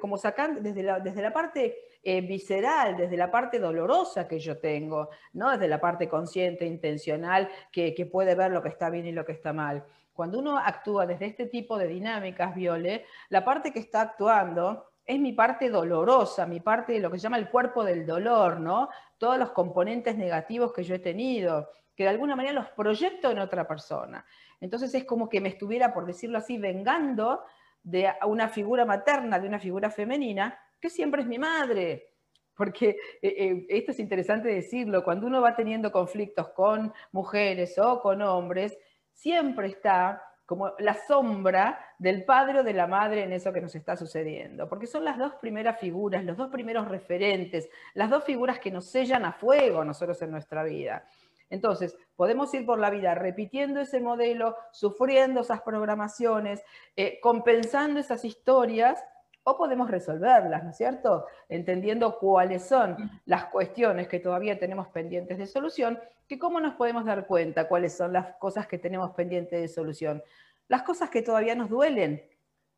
[0.00, 4.58] como sacando desde la, desde la parte eh, visceral, desde la parte dolorosa que yo
[4.58, 9.06] tengo, no desde la parte consciente, intencional, que, que, puede ver lo que está bien
[9.06, 9.84] y lo que está mal.
[10.12, 15.18] Cuando uno actúa desde este tipo de dinámicas, Viole, la parte que está actuando es
[15.18, 18.88] mi parte dolorosa, mi parte de lo que se llama el cuerpo del dolor, ¿no?
[19.18, 23.38] Todos los componentes negativos que yo he tenido, que de alguna manera los proyecto en
[23.38, 24.24] otra persona.
[24.60, 27.42] Entonces es como que me estuviera, por decirlo así, vengando
[27.82, 32.08] de una figura materna, de una figura femenina, que siempre es mi madre.
[32.54, 32.90] Porque
[33.22, 38.20] eh, eh, esto es interesante decirlo, cuando uno va teniendo conflictos con mujeres o con
[38.22, 38.78] hombres,
[39.12, 43.74] siempre está como la sombra del padre o de la madre en eso que nos
[43.74, 48.58] está sucediendo, porque son las dos primeras figuras, los dos primeros referentes, las dos figuras
[48.58, 51.06] que nos sellan a fuego nosotros en nuestra vida.
[51.52, 56.64] Entonces, podemos ir por la vida repitiendo ese modelo, sufriendo esas programaciones,
[56.96, 58.98] eh, compensando esas historias,
[59.44, 61.26] o podemos resolverlas, ¿no es cierto?
[61.50, 67.04] Entendiendo cuáles son las cuestiones que todavía tenemos pendientes de solución, que cómo nos podemos
[67.04, 70.22] dar cuenta cuáles son las cosas que tenemos pendientes de solución.
[70.68, 72.24] Las cosas que todavía nos duelen,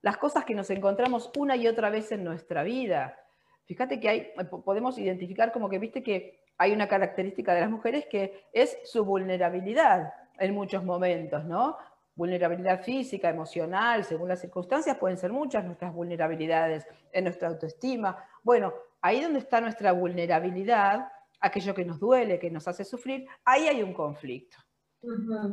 [0.02, 3.23] las cosas que nos encontramos una y otra vez en nuestra vida.
[3.66, 4.32] Fíjate que hay,
[4.64, 9.04] podemos identificar como que, viste que hay una característica de las mujeres que es su
[9.04, 11.76] vulnerabilidad en muchos momentos, ¿no?
[12.14, 18.16] Vulnerabilidad física, emocional, según las circunstancias, pueden ser muchas nuestras vulnerabilidades en nuestra autoestima.
[18.42, 21.08] Bueno, ahí donde está nuestra vulnerabilidad,
[21.40, 24.58] aquello que nos duele, que nos hace sufrir, ahí hay un conflicto.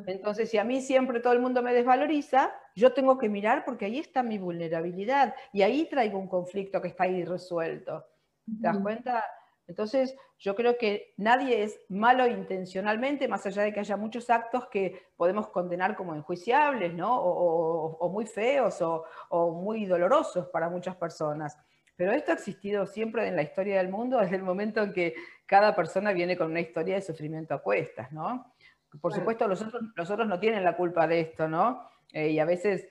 [0.07, 3.85] Entonces, si a mí siempre todo el mundo me desvaloriza, yo tengo que mirar porque
[3.85, 8.05] ahí está mi vulnerabilidad y ahí traigo un conflicto que está ahí resuelto.
[8.45, 9.23] ¿Te das cuenta?
[9.67, 14.67] Entonces, yo creo que nadie es malo intencionalmente, más allá de que haya muchos actos
[14.67, 17.21] que podemos condenar como enjuiciables, ¿no?
[17.21, 21.57] O, muy feos o, o, muy dolorosos para muchas personas.
[21.95, 25.13] Pero esto ha existido siempre en la historia del mundo desde el momento en que
[25.45, 28.53] cada persona viene con una historia de sufrimiento a cuestas, ¿no?
[28.99, 31.87] Por supuesto, los otros, no tienen la culpa de esto, ¿no?
[32.11, 32.89] Eh, y a veces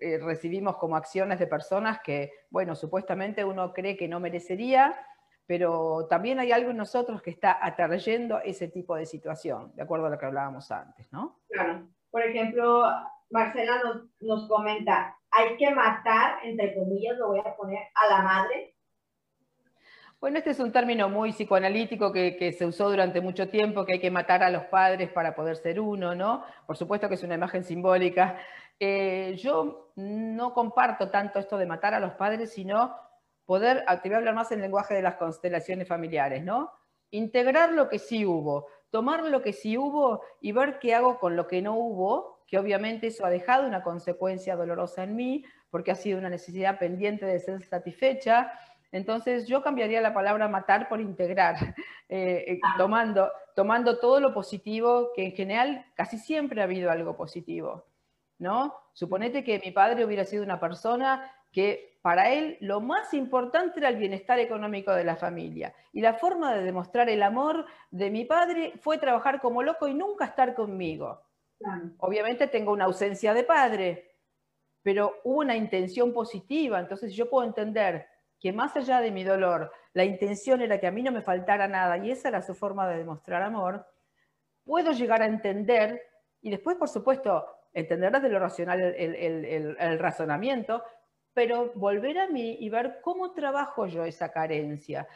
[0.00, 4.94] eh, recibimos como acciones de personas que, bueno, supuestamente uno cree que no merecería,
[5.46, 10.06] pero también hay algo en nosotros que está atrayendo ese tipo de situación, de acuerdo
[10.06, 11.40] a lo que hablábamos antes, ¿no?
[11.50, 11.86] Claro.
[12.10, 12.84] Por ejemplo,
[13.30, 18.22] Marcela nos, nos comenta, hay que matar, entre comillas, lo voy a poner, a la
[18.22, 18.75] madre.
[20.18, 24.00] Bueno, este es un término muy psicoanalítico que, se usó durante mucho tiempo, que hay
[24.00, 26.42] que matar a los padres para poder ser uno, ¿no?
[26.66, 28.38] Por supuesto que es una imagen simbólica.
[28.80, 32.96] Eh, yo no comparto tanto esto de matar a los padres, sino
[33.44, 36.72] poder, ah, te voy a hablar más en lenguaje de las constelaciones familiares, ¿no?
[37.10, 41.36] Integrar lo que sí hubo, tomar lo que sí hubo y ver qué hago con
[41.36, 45.90] lo que no hubo, que obviamente eso ha dejado una consecuencia dolorosa en mí, porque
[45.90, 48.52] ha sido una necesidad pendiente de ser satisfecha.
[48.92, 51.56] Entonces yo cambiaría la palabra matar por integrar,
[52.08, 52.74] eh, eh, ah.
[52.78, 57.84] tomando, tomando todo lo positivo, que en general casi siempre ha habido algo positivo.
[58.38, 58.74] ¿no?
[58.92, 63.88] Suponete que mi padre hubiera sido una persona que para él lo más importante era
[63.88, 65.74] el bienestar económico de la familia.
[65.92, 69.94] Y la forma de demostrar el amor de mi padre fue trabajar como loco y
[69.94, 71.22] nunca estar conmigo.
[71.98, 74.16] Obviamente tengo una ausencia de padre,
[74.82, 78.06] pero hubo una intención positiva, entonces yo puedo entender
[78.46, 81.66] que más allá de mi dolor, la intención era que a mí no me faltara
[81.66, 83.84] nada y esa era su forma de demostrar amor,
[84.62, 86.00] puedo llegar a entender,
[86.40, 90.84] y después, por supuesto, entender desde lo racional el razonamiento,
[91.34, 95.06] pero volver a mí y ver cómo trabajo yo esa carencia,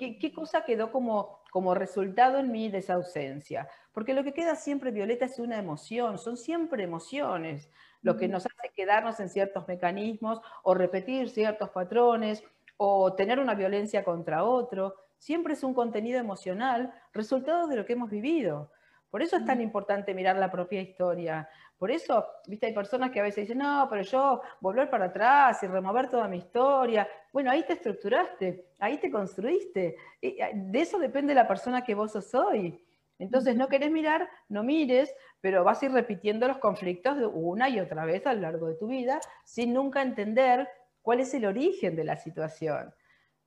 [0.00, 3.68] qué, cosa quedó como, como resultado en mí de esa ausencia.
[3.92, 7.70] Porque lo que queda siempre, Violeta, es una emoción, son siempre emociones,
[8.02, 12.42] lo que nos hace quedarnos en ciertos mecanismos o repetir ciertos patrones
[12.82, 17.92] o tener una violencia contra otro, siempre es un contenido emocional resultado de lo que
[17.92, 18.72] hemos vivido.
[19.10, 21.46] Por eso es tan importante mirar la propia historia.
[21.76, 25.62] Por eso, viste, hay personas que a veces dicen, no, pero yo volver para atrás
[25.62, 27.06] y remover toda mi historia.
[27.34, 29.96] Bueno, ahí te estructuraste, ahí te construiste.
[30.22, 32.82] De eso depende la persona que vos sos hoy.
[33.18, 37.68] Entonces, no querés mirar, no mires, pero vas a ir repitiendo los conflictos de una
[37.68, 40.66] y otra vez a lo largo de tu vida sin nunca entender
[41.02, 42.94] cuál es el origen de la situación.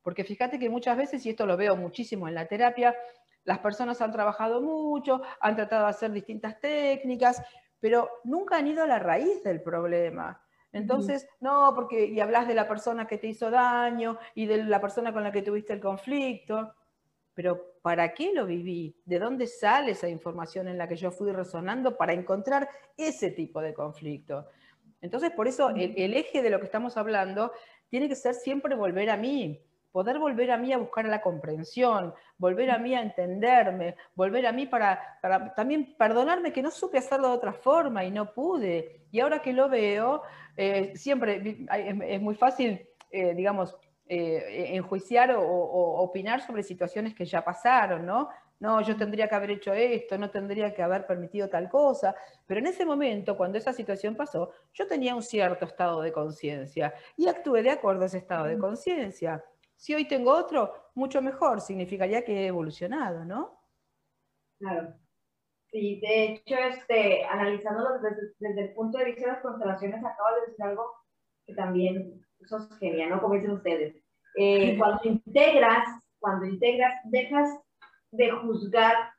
[0.02, 2.94] Porque fíjate que muchas veces, y esto lo veo muchísimo en la terapia,
[3.44, 7.42] las personas han trabajado mucho, han tratado de hacer distintas técnicas,
[7.80, 10.40] pero nunca han ido a la raíz del problema.
[10.72, 14.80] Entonces, no, porque y hablas de la persona que te hizo daño y de la
[14.80, 16.74] persona con la que tuviste el conflicto,
[17.32, 19.00] pero ¿para qué lo viví?
[19.04, 23.60] ¿De dónde sale esa información en la que yo fui resonando para encontrar ese tipo
[23.60, 24.48] de conflicto?
[25.04, 27.52] Entonces, por eso el eje de lo que estamos hablando
[27.90, 29.60] tiene que ser siempre volver a mí,
[29.92, 34.52] poder volver a mí a buscar la comprensión, volver a mí a entenderme, volver a
[34.52, 35.20] mí para,
[35.54, 39.06] también perdonarme que no supe hacerlo de otra forma y no pude.
[39.12, 40.22] Y ahora que lo veo,
[40.56, 41.58] eh, siempre
[42.08, 43.76] es, muy fácil, eh, digamos,
[44.08, 48.30] eh, enjuiciar o, opinar sobre situaciones que ya pasaron, ¿no?
[48.60, 52.14] No, yo tendría que haber hecho esto, no tendría que haber permitido tal cosa,
[52.46, 56.94] pero en ese momento, cuando esa situación pasó, yo tenía un cierto estado de conciencia
[57.16, 59.44] y actué de acuerdo a ese estado de conciencia.
[59.76, 63.60] Si hoy tengo otro, mucho mejor, significaría que he evolucionado, ¿no?
[64.58, 64.94] Claro.
[65.70, 70.46] Sí, de hecho, este, analizándolo desde, el punto de vista de las constelaciones, acabo de
[70.46, 70.84] decir algo
[71.44, 73.20] que también eso es genial, ¿no?
[73.20, 73.96] Como dicen ustedes.
[74.38, 75.84] Eh, cuando integras,
[76.20, 77.50] cuando integras, dejas
[78.16, 79.12] de juzgar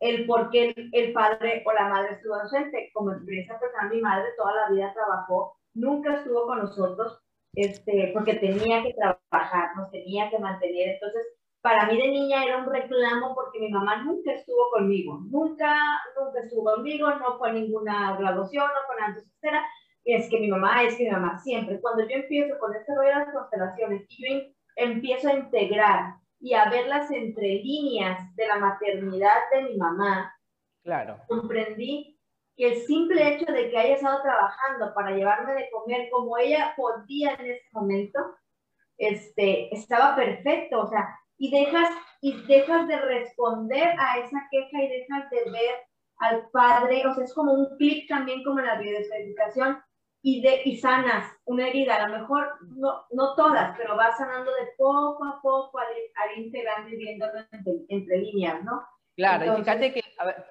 [0.00, 2.90] el por qué el padre o la madre estuvo ausente.
[2.92, 7.20] Como experiencia personal, mi madre toda la vida trabajó, nunca estuvo con nosotros,
[7.54, 10.90] este, porque tenía que trabajar, nos tenía que mantener.
[10.94, 11.26] Entonces,
[11.62, 15.74] para mí de niña era un reclamo porque mi mamá nunca estuvo conmigo, nunca,
[16.18, 19.08] nunca estuvo conmigo, no fue ninguna graduación, no fue nada.
[19.08, 19.64] Entonces, era
[20.06, 21.80] es que mi mamá, es que mi mamá, siempre.
[21.80, 24.42] Cuando yo empiezo con este rollo de las constelaciones y yo
[24.76, 26.14] empiezo a integrar
[26.46, 30.32] y a ver las entrelíneas de la maternidad de mi mamá,
[30.84, 31.18] claro.
[31.26, 32.20] comprendí
[32.56, 36.72] que el simple hecho de que haya estado trabajando para llevarme de comer como ella
[36.76, 38.20] podía en ese momento,
[38.96, 41.90] este, estaba perfecto, o sea, y dejas,
[42.20, 45.74] y dejas de responder a esa queja y dejas de ver
[46.18, 49.82] al padre, o sea, es como un clic también como en la biodescodificación
[50.28, 54.50] y, de, y sanas una herida, a lo mejor no, no todas, pero vas sanando
[54.50, 57.26] de poco a poco al, al integrando y viendo
[57.88, 58.82] entre, líneas, ¿no?
[59.14, 60.02] Claro, y fíjate que,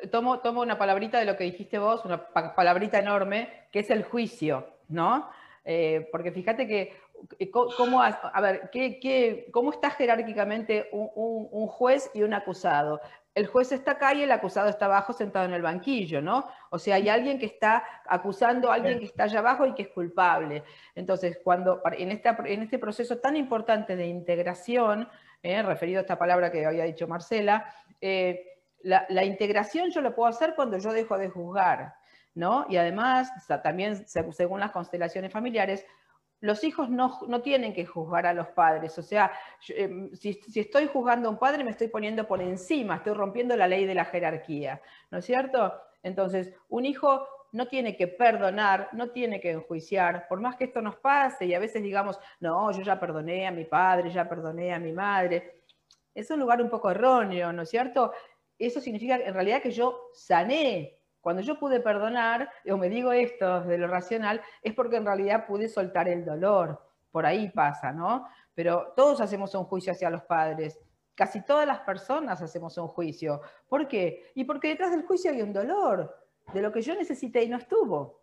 [0.10, 4.06] tomo, tomo una palabrita de lo que dijiste vos, una palabrita enorme, que es el
[4.06, 5.30] juicio, ¿no?
[5.66, 6.94] Eh, porque fíjate que,
[7.38, 12.34] eh, ¿cómo, a ver, ¿qué, qué, cómo está jerárquicamente un, un, un, juez y un
[12.34, 13.02] acusado?
[13.36, 16.48] El juez está acá y el acusado está abajo sentado en el banquillo, ¿no?
[16.70, 19.84] O sea, hay alguien que está acusando a alguien que está allá abajo y que
[19.84, 20.64] es culpable.
[20.96, 25.10] Entonces, cuando en, este proceso tan importante de integración,
[25.44, 27.70] eh, referido a esta palabra que había dicho Marcela,
[28.00, 31.96] eh, la, integración yo lo puedo hacer cuando yo dejo de juzgar,
[32.36, 32.66] ¿no?
[32.70, 33.30] Y además,
[33.62, 35.86] también según las constelaciones familiares,
[36.46, 38.98] los hijos no, tienen que juzgar a los padres.
[38.98, 39.32] O sea,
[39.70, 43.68] em, si, estoy juzgando a un padre, me estoy poniendo por encima, estoy rompiendo la
[43.68, 45.74] ley de la jerarquía, ¿no es cierto?
[46.04, 50.82] Entonces, un hijo no tiene que perdonar, no tiene que enjuiciar, por más que esto
[50.82, 54.74] nos pase y a veces digamos, no, yo ya perdoné a mi padre, ya perdoné
[54.74, 55.64] a mi madre.
[56.14, 58.12] Es un lugar un poco erróneo, ¿no es cierto?
[58.60, 63.62] Eso significa en realidad que yo sané cuando yo pude perdonar, o me digo esto
[63.62, 66.80] de lo racional, es porque en realidad pude soltar el dolor.
[67.10, 68.28] Por ahí pasa, ¿no?
[68.54, 70.80] Pero todos hacemos un juicio hacia los padres.
[71.16, 73.42] Casi todas las personas hacemos un juicio.
[73.68, 74.32] ¿Por qué?
[74.36, 76.16] Y porque detrás del juicio hay un dolor
[76.54, 78.22] de lo que yo necesité y no estuvo.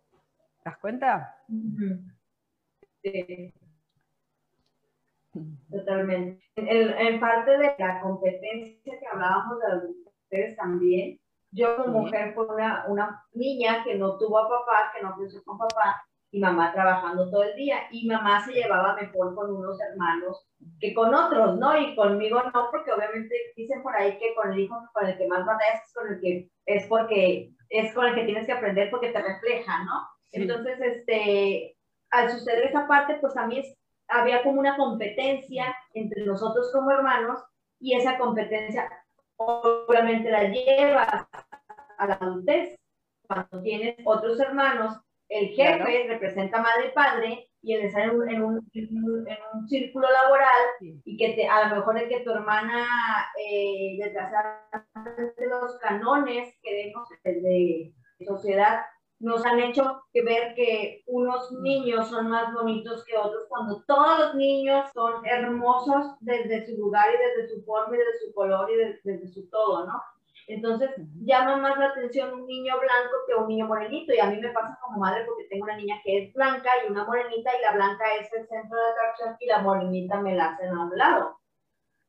[0.63, 1.43] ¿Te das cuenta?
[3.01, 3.53] Sí.
[5.69, 6.41] Totalmente.
[6.55, 11.19] En, parte de la competencia que hablábamos de ustedes también,
[11.53, 15.43] yo como mujer fue una, una niña que no tuvo a papá, que no creció
[15.43, 19.79] con papá, y mamá trabajando todo el día, y mamá se llevaba mejor con unos
[19.79, 20.47] hermanos
[20.79, 21.77] que con otros, ¿no?
[21.77, 25.27] Y conmigo no, porque obviamente dicen por ahí que con el hijo con el que
[25.27, 28.89] más batallas es con el que es porque es con el que tienes que aprender
[28.89, 30.07] porque te refleja, ¿no?
[30.31, 31.77] Entonces, este,
[32.09, 33.63] al suceder esa parte, pues también
[34.07, 37.43] había como una competencia entre nosotros como hermanos
[37.79, 38.89] y esa competencia
[39.37, 41.27] obviamente la llevas
[42.03, 42.75] a la adultez.
[43.27, 44.99] Cuando tienes otros hermanos,
[45.29, 49.67] el jefe representa madre y padre y el estar en un, en un, en un,
[49.67, 52.85] círculo laboral y que te, a lo mejor es que tu hermana,
[53.39, 57.93] eh, de los canones que vemos de
[58.27, 58.81] sociedad,
[59.23, 64.19] nos han hecho que ver que unos niños son más bonitos que otros cuando todos
[64.19, 68.69] los niños son hermosos desde su lugar y desde su forma y desde su color
[68.69, 70.01] y desde, su todo, ¿no?
[70.47, 70.89] Entonces
[71.21, 74.49] llama más la atención un niño blanco que un niño morenito y a mí me
[74.49, 77.73] pasa como madre porque tengo una niña que es blanca y una morenita y la
[77.73, 81.39] blanca es el centro de atracción y la morenita me la hacen a un lado.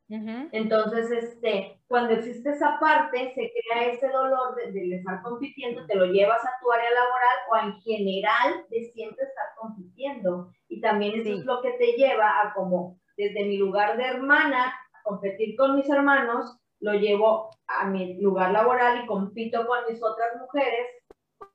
[0.07, 6.05] Entonces, este, cuando existe esa parte, se crea ese dolor de, estar compitiendo, te lo
[6.05, 10.51] llevas a tu área laboral o en general de siempre estar compitiendo.
[10.67, 14.73] Y también eso es lo que te lleva a como desde mi lugar de hermana,
[15.03, 20.39] competir con mis hermanos, lo llevo a mi lugar laboral y compito con mis otras
[20.39, 21.01] mujeres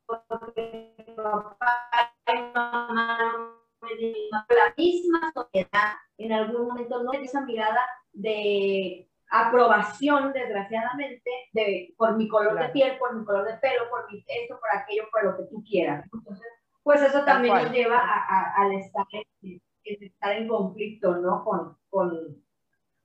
[0.04, 7.80] porque papá y mamá la misma sociedad en algún momento no esa mirada
[8.12, 14.10] de aprobación, desgraciadamente, de, por mi color de piel, por mi color de pelo, por
[14.10, 16.04] mi esto, por aquello, por lo que tú quieras.
[16.12, 16.46] Entonces,
[16.82, 21.44] pues eso también nos lleva a, al estar en, estar en conflicto, ¿no?
[21.44, 22.42] Con, con,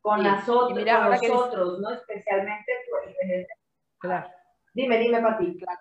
[0.05, 1.89] con, las otras, con nosotros, ¿no?
[1.89, 3.47] Especialmente, pues,
[3.97, 4.29] claro.
[4.71, 5.57] Dime, dime, Pati.
[5.57, 5.79] Claro.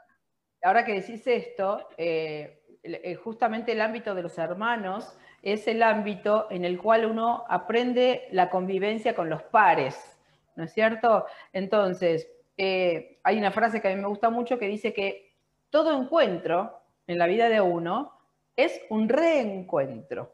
[0.63, 6.47] Ahora que decís esto, eh, eh, justamente el ámbito de los hermanos es el ámbito
[6.51, 10.19] en el cual uno aprende la convivencia con los pares,
[10.57, 11.27] ¿no es cierto?
[11.53, 15.35] Entonces, eh, hay una frase que a mí me gusta mucho que dice que
[15.69, 18.19] todo encuentro en la vida de uno
[18.57, 20.33] es un reencuentro,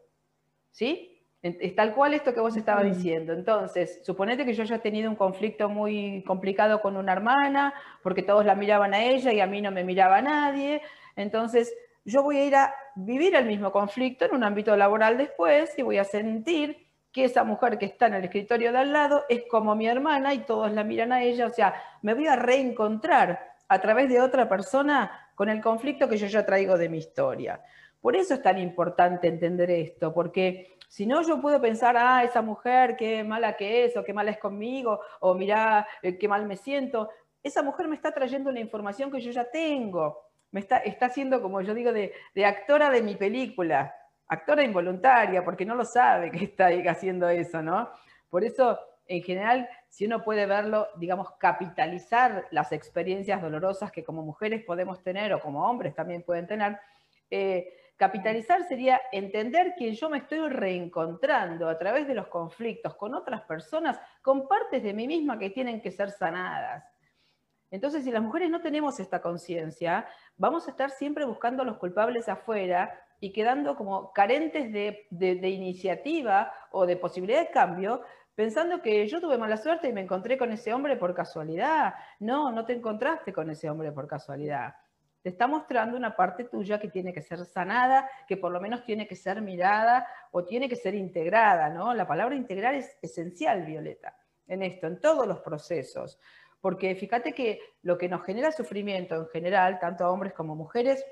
[0.71, 1.10] ¿sí?
[1.41, 3.33] Es tal cual esto que vos estabas diciendo.
[3.33, 7.73] Entonces, suponete que yo haya tenido un conflicto muy complicado con una hermana,
[8.03, 10.83] porque todos la miraban a ella y a mí no me miraba nadie.
[11.15, 11.73] Entonces,
[12.05, 15.81] yo voy a ir a vivir el mismo conflicto en un ámbito laboral después y
[15.81, 19.43] voy a sentir que esa mujer que está en el escritorio de al lado es
[19.49, 23.55] como mi hermana y todos la miran a ella, o sea, me voy a reencontrar
[23.67, 27.61] a través de otra persona con el conflicto que yo ya traigo de mi historia.
[27.99, 32.41] Por eso es tan importante entender esto, porque si no yo puedo pensar, ah, esa
[32.41, 36.45] mujer, qué mala que es, o qué mala es conmigo, o mira, eh, qué mal
[36.45, 37.09] me siento.
[37.41, 40.19] Esa mujer me está trayendo una información que yo ya tengo.
[40.51, 43.95] Me está, está haciendo, como yo digo, de, de actora de mi película,
[44.27, 47.89] actora involuntaria, porque no lo sabe que está haciendo eso, ¿no?
[48.29, 48.77] Por eso,
[49.07, 55.01] en general, si uno puede verlo, digamos, capitalizar las experiencias dolorosas que como mujeres podemos
[55.01, 56.77] tener o como hombres también pueden tener,
[57.29, 63.13] eh, capitalizar sería entender que yo me estoy reencontrando a través de los conflictos con
[63.13, 66.83] otras personas, con partes de mí misma que tienen que ser sanadas.
[67.69, 71.77] Entonces, si las mujeres no tenemos esta conciencia, vamos a estar siempre buscando a los
[71.77, 78.01] culpables afuera y quedando como carentes de, de, iniciativa o de posibilidad de cambio,
[78.33, 81.93] pensando que yo tuve mala suerte y me encontré con ese hombre por casualidad.
[82.19, 84.73] No, no te encontraste con ese hombre por casualidad.
[85.21, 88.83] Te está mostrando una parte tuya que tiene que ser sanada, que por lo menos
[88.83, 91.93] tiene que ser mirada o tiene que ser integrada, ¿no?
[91.93, 94.17] La palabra integrar es esencial, Violeta,
[94.47, 96.19] en esto, en todos los procesos.
[96.59, 101.05] Porque fíjate que lo que nos genera sufrimiento en general, tanto a hombres como mujeres,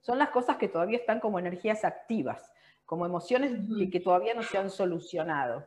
[0.00, 2.52] son las cosas que todavía están como energías activas,
[2.86, 5.64] como emociones que, que todavía no se han solucionado.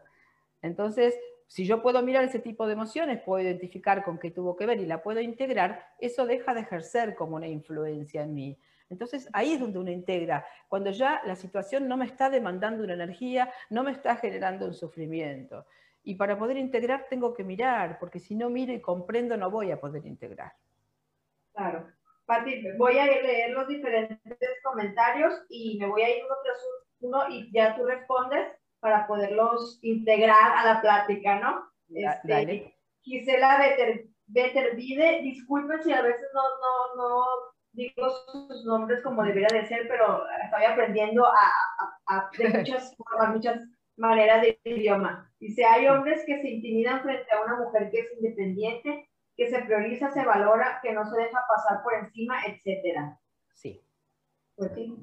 [0.62, 1.16] Entonces,
[1.48, 4.80] si yo puedo mirar ese tipo de emociones, puedo identificar con qué tuvo que ver
[4.80, 8.60] y la puedo integrar, eso deja de ejercer como una influencia en mí.
[8.89, 12.93] Entonces ahí es donde uno integra, cuando ya la situación no me está demandando una
[12.93, 15.66] energía, no me está generando un sufrimiento.
[16.04, 19.72] Y para poder integrar tengo que mirar, porque si no miro y comprendo no voy
[19.72, 20.54] a poder integrar.
[21.54, 21.88] Claro.
[22.26, 26.58] Pati, voy a leer los diferentes comentarios y me voy a ir uno tras
[27.02, 28.48] uno y ya tú respondes
[28.80, 31.69] para poderlos integrar a la plática, ¿no?
[31.89, 33.59] Este, Gisela
[34.28, 37.26] Betervide, disculpen si a veces no, no, no
[37.73, 41.51] digo sus nombres como debería de ser, pero estoy aprendiendo a,
[42.07, 43.61] a, de muchas formas, muchas
[43.97, 45.32] maneras de idioma.
[45.39, 49.61] Dice, hay hombres que se intimidan frente a una mujer que es independiente, que se
[49.63, 53.19] prioriza, se valora, que no se deja pasar por encima, etcétera.
[53.53, 53.82] Sí.
[54.55, 54.95] Pues sí.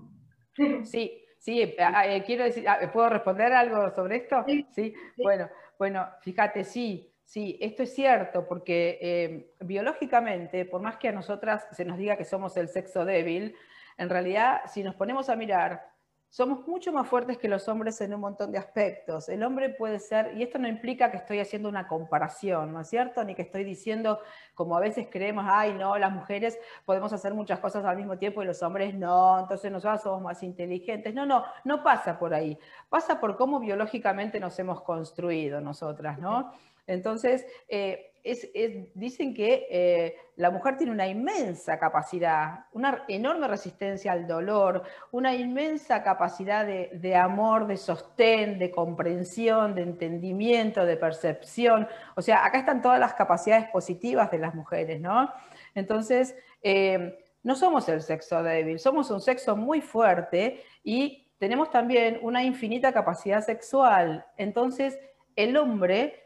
[0.84, 4.44] Sí, Sí, eh, eh, quiero decir, ah, ¿puedo responder algo sobre esto?
[4.70, 11.08] Sí, Bueno, bueno, fíjate, sí, sí, esto es cierto, porque eh, biológicamente, por más que
[11.08, 13.56] a nosotras se nos diga que somos el sexo débil,
[13.98, 15.91] en realidad, si nos ponemos a mirar
[16.32, 19.28] somos mucho más fuertes que los hombres en un montón de aspectos.
[19.28, 22.88] El hombre puede ser, y esto no implica que estoy haciendo una comparación, ¿no es
[22.88, 23.22] cierto?
[23.22, 24.18] Ni que estoy diciendo,
[24.54, 28.42] como a veces creemos, ay, no, las mujeres podemos hacer muchas cosas al mismo tiempo
[28.42, 31.12] y los hombres no, entonces nosotros somos más inteligentes.
[31.12, 32.58] No, no, no pasa por ahí.
[32.88, 36.50] Pasa por cómo biológicamente nos hemos construido nosotras, ¿no?
[36.86, 38.12] Entonces, eh,
[38.94, 45.34] dicen que eh, la mujer tiene una inmensa capacidad, una enorme resistencia al dolor, una
[45.34, 51.88] inmensa capacidad de, amor, de sostén, de comprensión, de entendimiento, de percepción.
[52.14, 55.32] O sea, acá están todas las capacidades positivas de las mujeres, ¿no?
[55.74, 62.20] Entonces, eh, no somos el sexo débil, somos un sexo muy fuerte y tenemos también
[62.22, 64.24] una infinita capacidad sexual.
[64.36, 64.96] Entonces,
[65.34, 66.21] el hombre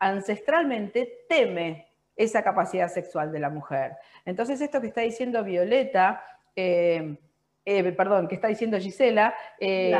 [0.00, 3.96] ancestralmente teme esa capacidad sexual de la mujer.
[4.24, 6.22] Entonces esto que está diciendo Violeta,
[6.54, 7.16] eh,
[7.70, 9.94] eh, perdón, que está diciendo Gisela, eh,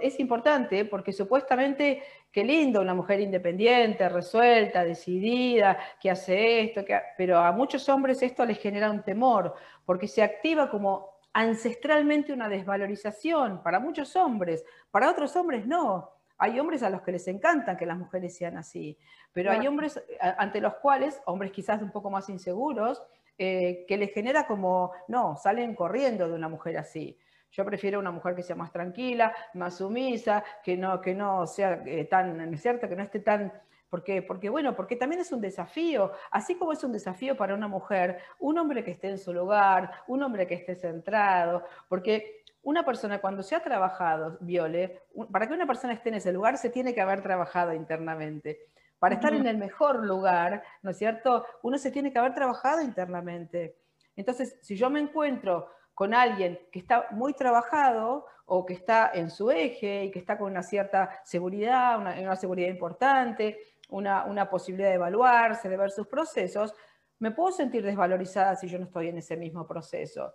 [0.00, 2.02] es, importante porque supuestamente,
[2.32, 6.82] qué lindo, una mujer independiente, resuelta, decidida, que hace esto,
[7.18, 9.54] pero a muchos hombres esto les genera un temor,
[9.84, 16.15] porque se activa como ancestralmente una desvalorización para muchos hombres, para otros hombres no.
[16.38, 18.98] Hay hombres a los que les encanta que las mujeres sean así,
[19.32, 23.02] pero hay hombres ante los cuales, hombres quizás un poco más inseguros,
[23.38, 27.18] eh, que les genera como, no, salen corriendo de una mujer así.
[27.50, 31.82] Yo prefiero una mujer que sea más tranquila, más sumisa, que no, que no sea
[31.84, 32.88] eh, tan, ¿es cierto?
[32.88, 33.52] Que no esté tan...
[33.88, 37.68] Porque, porque, bueno, porque también es un desafío, así como es un desafío para una
[37.68, 42.84] mujer, un hombre que esté en su lugar, un hombre que esté centrado, porque una
[42.84, 46.68] persona cuando se ha trabajado, Viole, para que una persona esté en ese lugar se
[46.68, 48.58] tiene que haber trabajado internamente.
[48.98, 51.46] Para estar en el mejor lugar, ¿no es cierto?
[51.62, 53.76] Uno se tiene que haber trabajado internamente.
[54.16, 59.30] Entonces, si yo me encuentro con alguien que está muy trabajado o que está en
[59.30, 63.60] su eje y que está con una cierta seguridad, una, seguridad importante,
[63.90, 66.74] una, una posibilidad de evaluarse, de ver sus procesos,
[67.20, 70.34] me puedo sentir desvalorizada si yo no estoy en ese mismo proceso.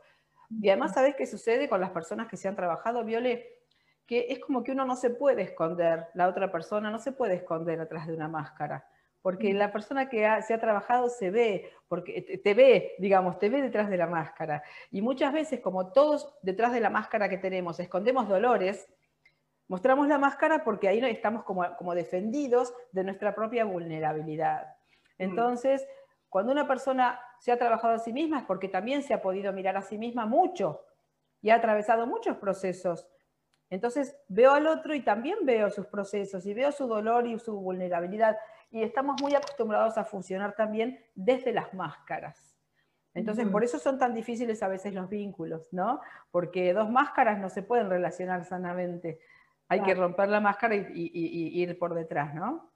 [0.60, 3.60] Y además, ¿sabes qué sucede con las personas que se han trabajado, Viole?
[4.06, 7.36] Que es como que uno no se puede esconder, la otra persona no se puede
[7.36, 8.86] esconder atrás de una máscara.
[9.22, 13.62] porque la persona que se ha trabajado se ve, porque te ve, digamos, te ve
[13.62, 14.64] detrás de la máscara.
[14.89, 18.88] Y muchas veces, como todos detrás de la máscara que tenemos escondemos dolores,
[19.68, 24.76] mostramos la máscara porque ahí estamos como, como defendidos de nuestra propia vulnerabilidad.
[25.18, 25.86] Entonces,
[26.32, 29.52] cuando una persona se ha trabajado a sí misma es porque también se ha podido
[29.52, 30.86] mirar a sí misma mucho
[31.42, 33.06] y ha atravesado muchos procesos.
[33.70, 37.60] Entonces veo al otro y también veo sus procesos y veo su dolor y su
[37.60, 38.38] vulnerabilidad.
[38.70, 42.56] Y estamos muy acostumbrados a funcionar también desde las máscaras.
[43.14, 46.00] Entonces, por eso son tan difíciles a veces los vínculos, ¿no?
[46.32, 49.20] Porque dos máscaras no se pueden relacionar sanamente.
[49.68, 52.72] Hay que romper la máscara y, ir por detrás, ¿no?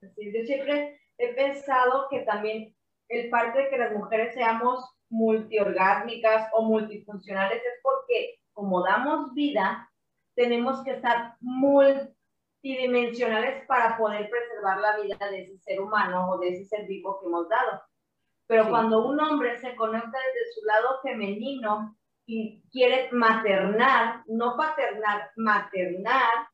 [0.00, 2.74] yo siempre he pensado que también
[3.10, 9.90] el parte de que las mujeres seamos multiorgásmicas o multifuncionales es porque como damos vida,
[10.34, 16.50] tenemos que estar multidimensionales para poder preservar la vida de ese ser humano o de
[16.50, 17.82] ese ser vivo que hemos dado.
[18.46, 21.96] Pero cuando un hombre se conecta desde su lado femenino
[22.26, 26.46] y quiere maternar, no paternar, maternar,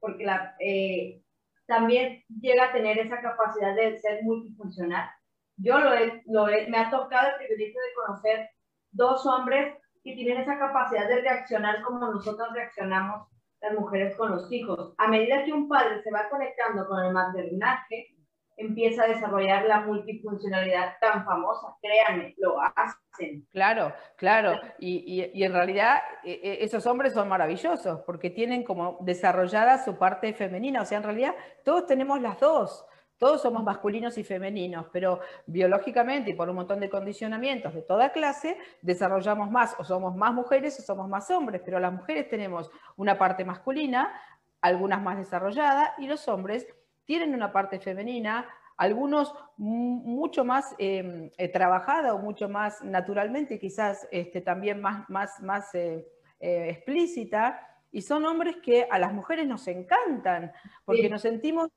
[0.00, 1.20] porque la, eh,
[1.66, 5.10] también llega a tener esa capacidad de ser multifuncional
[5.58, 8.50] yo lo he, lo he, me ha tocado el privilegio de conocer
[8.90, 13.28] dos hombres que tienen esa capacidad de reaccionar como nosotros reaccionamos
[13.60, 14.94] las mujeres con los hijos.
[14.98, 18.14] A medida que un padre se va conectando con el maternaje,
[18.56, 21.76] empieza a desarrollar la multifuncionalidad tan famosa.
[21.80, 23.46] Créanme, lo hacen.
[23.50, 24.60] Claro, claro.
[24.78, 29.84] Y, y, y, en realidad e, e, esos hombres son maravillosos porque tienen como desarrollada
[29.84, 30.82] su parte femenina.
[30.82, 31.34] O sea, en realidad
[31.64, 32.84] todos tenemos las dos.
[33.18, 38.12] Todos somos masculinos y femeninos, pero biológicamente y por un montón de condicionamientos de toda
[38.12, 42.70] clase, desarrollamos más, o somos más mujeres o somos más hombres, pero las mujeres tenemos
[42.96, 44.12] una parte masculina,
[44.60, 46.68] algunas más desarrollada, y los hombres
[47.04, 54.06] tienen una parte femenina, algunos mucho más em, eh, trabajada o mucho más naturalmente, quizás
[54.12, 56.06] este, también más, más, más eh,
[56.38, 60.52] eh, explícita, y son hombres que a las mujeres nos encantan,
[60.84, 61.68] porque nos sentimos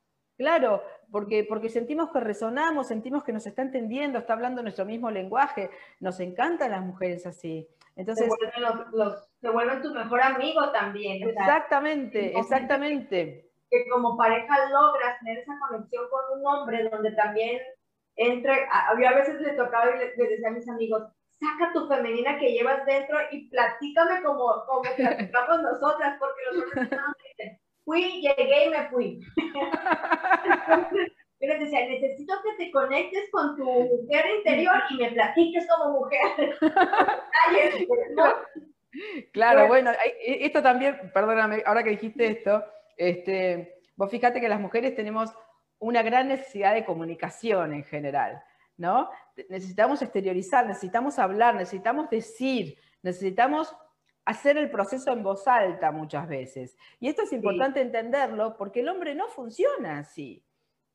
[0.42, 0.82] Claro,
[1.12, 5.70] porque, porque sentimos que resonamos, sentimos que nos está entendiendo, está hablando nuestro mismo lenguaje.
[6.00, 7.68] Nos encantan las mujeres así.
[7.96, 8.32] Entonces,
[9.42, 11.28] se vuelven, tu mejor amigo también.
[11.28, 13.52] Exactamente, exactamente.
[13.70, 17.60] Que como pareja logras tener esa conexión con un hombre donde también
[18.16, 18.68] entre,
[19.00, 22.52] yo a veces le tocaba y le, decía a mis amigos, saca tu femenina que
[22.52, 28.66] llevas dentro y platícame como, como platicamos nosotras, porque los hombres no dicen, fui, llegué
[28.66, 29.20] y me fui.
[31.42, 36.00] yo les decía, necesito que te conectes con tu mujer interior y me platiques como
[36.00, 36.56] mujer.
[39.34, 42.64] claro, bueno, e, esto también, perdóname, ahora que dijiste esto,
[42.96, 45.34] este, vos fíjate que las mujeres tenemos
[45.80, 48.44] una gran necesidad de comunicación en general,
[48.78, 49.10] ¿no?
[49.50, 53.76] Necesitamos exteriorizar, necesitamos hablar, necesitamos decir, necesitamos
[54.26, 56.78] hacer el proceso en voz alta muchas veces.
[57.00, 60.44] Y esto es importante entenderlo porque el hombre no funciona así.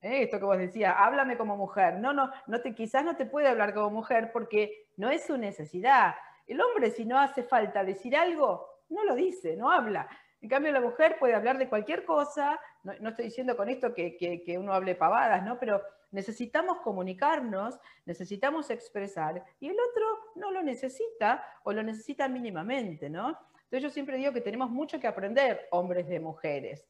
[0.00, 0.22] ¿eh?
[0.22, 1.98] Esto que vos decías, háblame como mujer.
[1.98, 5.36] No, no, no te, quizás no te puede hablar como mujer porque no es su
[5.36, 6.14] necesidad.
[6.46, 10.08] El hombre, si no hace falta decir algo, no lo dice, no habla.
[10.40, 12.60] En cambio, la mujer puede hablar de cualquier cosa.
[12.84, 15.58] No, estoy diciendo con esto que, que, que uno hable pavadas, ¿no?
[15.58, 15.82] Pero
[16.16, 23.38] necesitamos comunicarnos, necesitamos expresar, y el otro no lo necesita o lo necesita mínimamente, ¿no?
[23.64, 26.86] Entonces yo siempre digo que tenemos mucho que aprender, hombres de mujeres.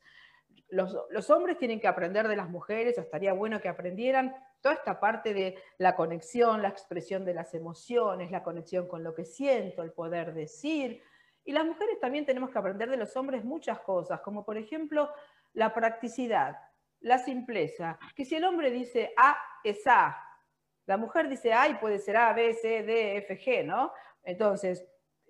[0.68, 5.00] Los, hombres tienen que aprender de las mujeres, o estaría bueno que aprendieran toda esta
[5.00, 9.82] parte de la conexión, la expresión de las emociones, la conexión con lo que siento,
[9.82, 11.02] el poder decir.
[11.44, 15.10] Y las mujeres también tenemos que aprender de los hombres muchas cosas, como por ejemplo
[15.52, 16.58] la practicidad
[17.00, 20.16] la simpleza, que si el hombre dice A es A,
[20.86, 23.92] la mujer dice A y puede ser A, B, C, D, F, G, ¿no?
[24.22, 24.84] Entonces,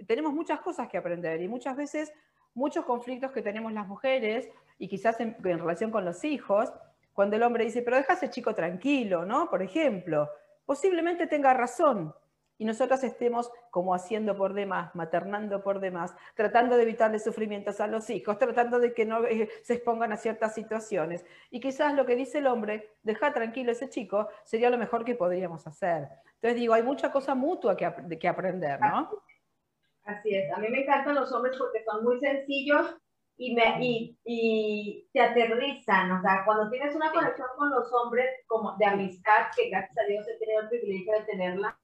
[0.07, 2.13] tenemos muchas cosas que aprender y muchas veces
[2.55, 4.49] muchos conflictos que tenemos las mujeres
[4.79, 6.73] y quizás en, relación con los hijos,
[7.13, 9.49] cuando el hombre dice, pero ese chico tranquilo, ¿no?
[9.49, 10.29] Por ejemplo,
[10.67, 12.15] posiblemente tenga razón,
[12.59, 17.87] y nosotras estemos como haciendo por demás, maternando por demás, tratando de evitarle sufrimientos a
[17.87, 21.25] los hijos, tratando de que no eh, se expongan a ciertas situaciones.
[21.51, 25.05] Y quizás lo que dice el hombre, deja tranquilo a ese chico, sería lo mejor
[25.05, 26.09] que podríamos hacer.
[26.35, 29.11] Entonces digo, hay mucha cosa mutua que, que aprender, ¿no?
[30.05, 32.97] Así es, a mí me encantan los hombres porque son muy sencillos
[33.37, 38.27] y, me, y, y, te aterrizan, o sea, cuando tienes una conexión con los hombres
[38.47, 41.79] como de amistad, que gracias a Dios he tenido el privilegio de tenerla,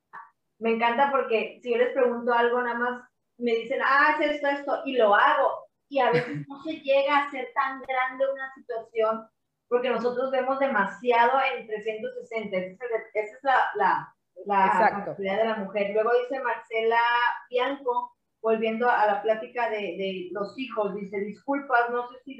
[0.62, 3.02] me encanta porque si yo les pregunto algo, nada más
[3.38, 5.66] me dicen, ah, es esto, esto, y lo hago.
[5.88, 9.28] Y a veces no se llega a ser tan grande una situación
[9.68, 12.56] porque nosotros vemos demasiado en 360.
[12.56, 14.14] Esa es la, la,
[14.46, 15.90] la capacidad de la mujer.
[15.92, 17.00] Luego dice Marcela
[17.50, 22.38] Bianco, volviendo a la plática de, de los hijos, dice, disculpas, no sé si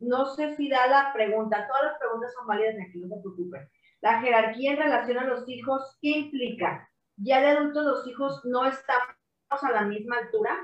[0.00, 3.68] no sé si da la pregunta, todas las preguntas son válidas aquí, no se preocupen.
[4.00, 6.88] La jerarquía en relación a los hijos, ¿qué implica?
[7.16, 9.14] Ya de adultos los hijos no estamos
[9.48, 10.56] a la misma altura.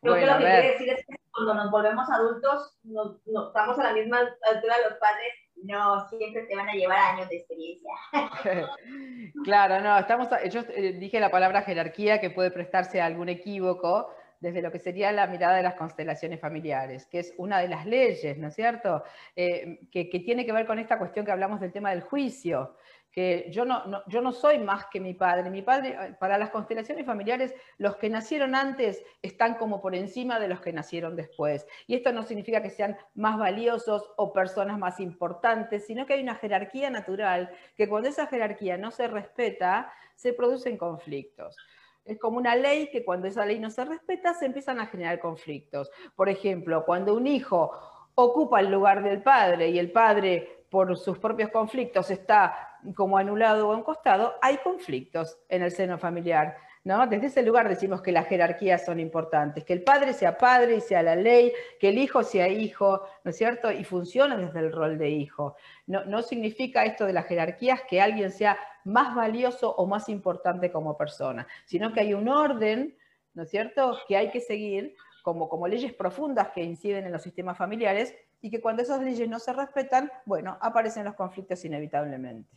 [0.00, 3.84] Creo que lo que quiere decir es que cuando nos volvemos adultos, no, estamos a
[3.84, 7.92] la misma altura los padres, no, siempre te van a llevar años de experiencia.
[9.44, 14.14] claro, no, estamos, yo eh, dije la palabra jerarquía que puede prestarse a algún equívoco,
[14.40, 17.86] desde lo que sería la mirada de las constelaciones familiares, que es una de las
[17.86, 19.02] leyes, ¿no es cierto?,
[19.34, 22.76] eh, que, tiene que ver con esta cuestión que hablamos del tema del juicio,
[23.16, 25.48] que yo no, yo no soy más que mi padre.
[25.48, 30.38] Mi padre, eh, para las constelaciones familiares, los que nacieron antes están como por encima
[30.38, 31.66] de los que nacieron después.
[31.86, 36.22] Y esto no significa que sean más valiosos o personas más importantes, sino que hay
[36.22, 41.56] una jerarquía natural, que cuando esa jerarquía no se respeta, se producen conflictos.
[42.04, 45.20] Es como una ley que cuando esa ley no se respeta se empiezan a generar
[45.20, 45.90] conflictos.
[46.14, 47.72] Por ejemplo, cuando un hijo
[48.14, 53.68] ocupa el lugar del padre y el padre por sus propios conflictos está como anulado
[53.68, 56.56] o encostado, hay conflictos en el seno familiar.
[56.84, 60.80] Desde ese lugar decimos que las jerarquías son importantes, que el padre sea padre y
[60.80, 63.72] sea la ley, que el hijo sea hijo, ¿no es cierto?
[63.72, 65.56] Y funcione desde el rol de hijo.
[65.88, 70.70] No, no significa esto de las jerarquías que alguien sea más valioso o más importante
[70.70, 72.96] como persona, sino que hay un orden,
[73.34, 77.22] ¿no es cierto?, que hay que seguir como, como leyes profundas que inciden en los
[77.22, 82.48] sistemas familiares y que cuando esas leyes no se respetan, bueno, aparecen los conflictos inevitablemente.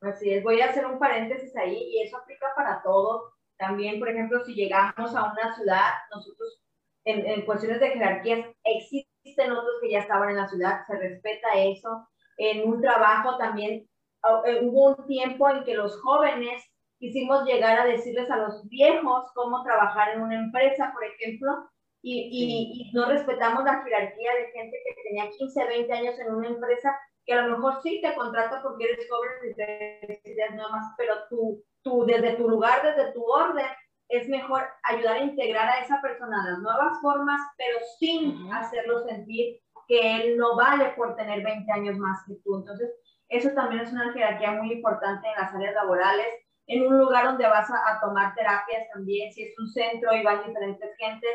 [0.00, 4.08] Así es, voy a hacer un paréntesis ahí y eso aplica para todo también, por
[4.08, 6.62] ejemplo, si llegamos a una ciudad, nosotros
[7.04, 12.08] en, cuestiones de jerarquías existen otros que ya estaban en la ciudad, se respeta eso.
[12.36, 13.88] En un trabajo también
[14.46, 16.62] eh, hubo un tiempo en que los jóvenes
[16.98, 21.68] quisimos llegar a decirles a los viejos cómo trabajar en una empresa, por ejemplo,
[22.00, 26.48] y, y, no respetamos la jerarquía de gente que tenía 15, 20 años en una
[26.48, 26.96] empresa,
[27.28, 31.14] que a lo mejor sí te contrata porque eres joven y te ideas nuevas, pero
[31.28, 31.62] tú
[32.06, 33.66] desde tu lugar, desde tu orden,
[34.08, 39.04] es mejor ayudar a integrar a esa persona a las nuevas formas, pero sin hacerlo
[39.04, 42.56] sentir que él no vale por tener 20 años más que tú.
[42.56, 42.90] Entonces,
[43.28, 46.26] eso también es una jerarquía muy importante en las áreas laborales,
[46.66, 50.46] en un lugar donde vas a, tomar terapias también, si es un centro y van
[50.46, 51.30] diferentes gentes,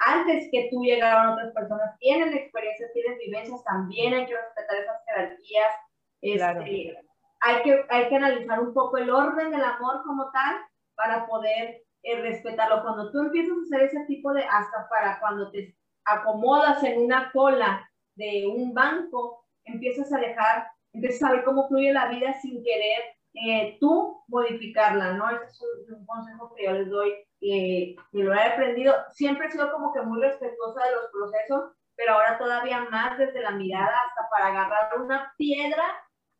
[0.00, 5.04] antes que tú llegaron otras personas, tienen experiencias, tienen vivencias, también hay que respetar esas
[5.06, 5.74] jerarquías.
[6.22, 6.98] Este,
[7.40, 10.56] hay que, hay que analizar un poco el orden del amor como tal
[10.94, 12.82] para poder eh, respetarlo.
[12.82, 17.30] Cuando tú empiezas a hacer ese tipo de, hasta para cuando te acomodas en una
[17.32, 22.62] cola de un banco, empiezas a dejar, empiezas a ver cómo fluye la vida sin
[22.64, 23.02] querer
[23.34, 25.30] eh, tú modificarla, ¿no?
[25.30, 28.94] Ese es un, consejo que yo les doy, eh, que lo he aprendido.
[29.12, 33.42] Siempre he sido como que muy respetuosa de los procesos, pero ahora todavía más desde
[33.42, 35.84] la mirada hasta para agarrar una piedra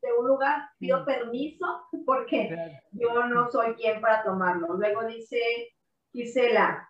[0.03, 4.75] de un lugar, pido permiso porque yo no soy quien para tomarlo.
[4.75, 5.39] Luego dice
[6.13, 6.89] Gisela,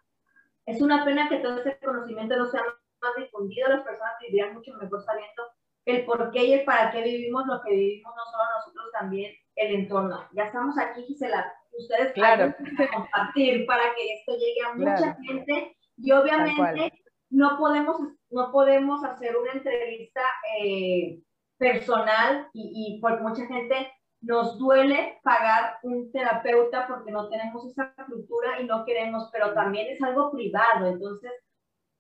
[0.67, 2.63] es una pena que todo este conocimiento no sea
[3.03, 5.43] más difundido, las personas vivirían mucho mejor sabiendo
[5.87, 9.35] el por qué y el para qué vivimos lo que vivimos, no solo nosotros, también
[9.61, 10.29] el entorno.
[10.33, 12.55] Ya estamos aquí, Gisela, ustedes claro.
[12.93, 15.77] compartir para que esto llegue a mucha gente.
[15.99, 16.93] Y obviamente
[17.29, 18.01] no podemos,
[18.31, 20.23] no podemos hacer una entrevista
[20.59, 21.21] eh,
[21.59, 23.93] personal y, y porque mucha gente
[24.23, 29.87] nos duele pagar un terapeuta porque no tenemos esa cultura y no queremos, pero también
[29.89, 31.33] es algo privado, entonces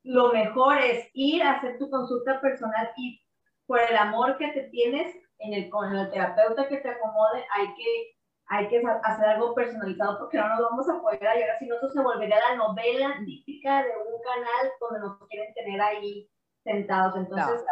[0.02, 3.20] lo mejor es ir a hacer tu consulta personal y
[3.66, 7.74] por el amor que te tienes en el, con el terapeuta que te acomode, hay
[7.74, 8.16] que,
[8.46, 11.90] hay que hacer algo personalizado porque no nos vamos a poder ayudar, si no eso
[11.90, 16.28] se volvería la novela típica de un canal donde nos quieren tener ahí
[16.62, 17.64] sentados, entonces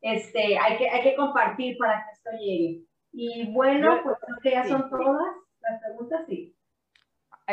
[0.00, 2.84] este, hay, que, hay que compartir para que esto llegue.
[3.12, 6.54] Y bueno, pues creo que ya son todas las preguntas, sí.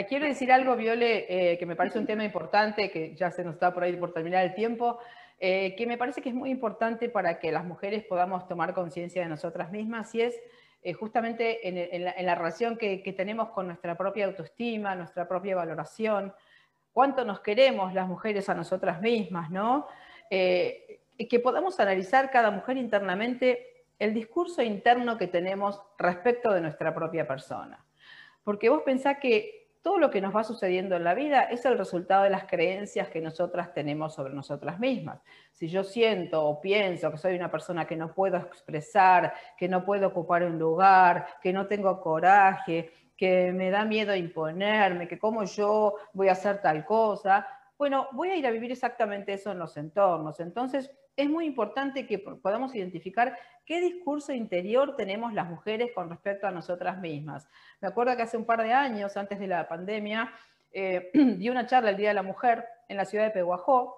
[0.10, 3.54] Quiero decir algo, Viole, eh, que me parece un tema importante, que ya se nos
[3.54, 5.00] está por ahí por terminar el tiempo,
[5.40, 9.22] eh, que me parece que es muy importante para que las mujeres podamos tomar conciencia
[9.22, 10.40] de nosotras mismas, y es
[10.82, 16.34] eh, justamente en, la, relación que, que, tenemos con nuestra propia autoestima, nuestra propia valoración,
[16.94, 19.88] cuánto nos queremos las mujeres a nosotras mismas, ¿no?
[20.30, 27.28] que podamos analizar cada mujer internamente el discurso interno que tenemos respecto de nuestra propia
[27.28, 27.86] persona.
[28.44, 31.78] Porque vos pensás que todo lo que nos va sucediendo en la vida es el
[31.78, 35.22] resultado de las creencias que nosotras tenemos sobre nosotras mismas.
[35.52, 39.86] Si yo siento o pienso que soy una persona que no puedo expresar, que no
[39.86, 45.44] puedo ocupar un lugar, que no tengo coraje, que me da miedo imponerme, que como
[45.44, 49.60] yo voy a hacer tal cosa, bueno, voy a ir a vivir exactamente eso en
[49.60, 50.40] los entornos.
[50.40, 56.48] Entonces, es muy importante que podamos identificar qué discurso interior tenemos las mujeres con respecto
[56.48, 57.48] a nosotras mismas.
[57.82, 60.34] Me acuerdo que hace un par de años, antes de la pandemia,
[60.72, 63.96] eh, di una charla el Día de la Mujer en la ciudad de Pehuajó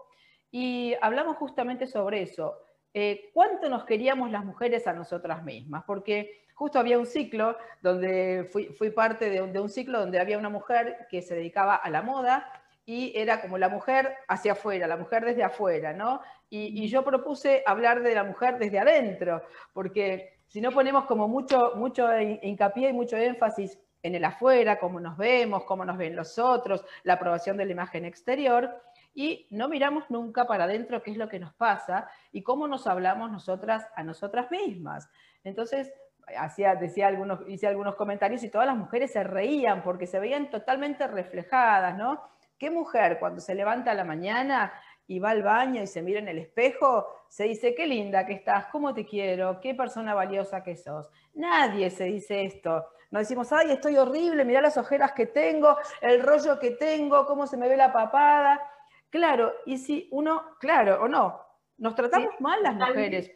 [0.52, 2.60] y hablamos justamente sobre eso.
[2.94, 5.84] Eh, ¿Cuánto nos queríamos las mujeres a nosotras mismas?
[5.86, 11.08] Porque justo había un ciclo donde fui, parte de un ciclo donde había una mujer
[11.10, 12.52] que se dedicaba a la moda
[12.88, 16.22] y era como la mujer hacia afuera, la mujer desde afuera, ¿no?
[16.50, 21.74] Y, yo propuse hablar de la mujer desde adentro, porque si no ponemos como mucho,
[21.76, 26.40] mucho hincapié y mucho énfasis en el afuera, cómo nos vemos, cómo nos ven los
[26.40, 28.82] otros, la aprobación de la imagen exterior,
[29.14, 32.88] y no miramos nunca para adentro qué es lo que nos pasa y cómo nos
[32.88, 35.10] hablamos nosotras a nosotras mismas.
[35.44, 35.92] Entonces,
[36.38, 40.50] hacía, decía algunos, hice algunos comentarios y todas las mujeres se reían porque se veían
[40.50, 42.37] totalmente reflejadas, ¿no?
[42.58, 44.74] ¿Qué mujer cuando se levanta a la mañana
[45.06, 48.34] y va al baño y se mira en el espejo, se dice, qué linda que
[48.34, 51.10] estás, cómo te quiero, qué persona valiosa que sos?
[51.34, 52.86] Nadie se dice esto.
[53.12, 57.48] No decimos, ay, estoy horrible, mira las ojeras que tengo, el rollo que tengo, cómo
[57.48, 58.60] se me ve la papada.
[59.10, 61.42] Claro, y si uno, claro o no,
[61.78, 63.32] nos tratamos mal las mujeres,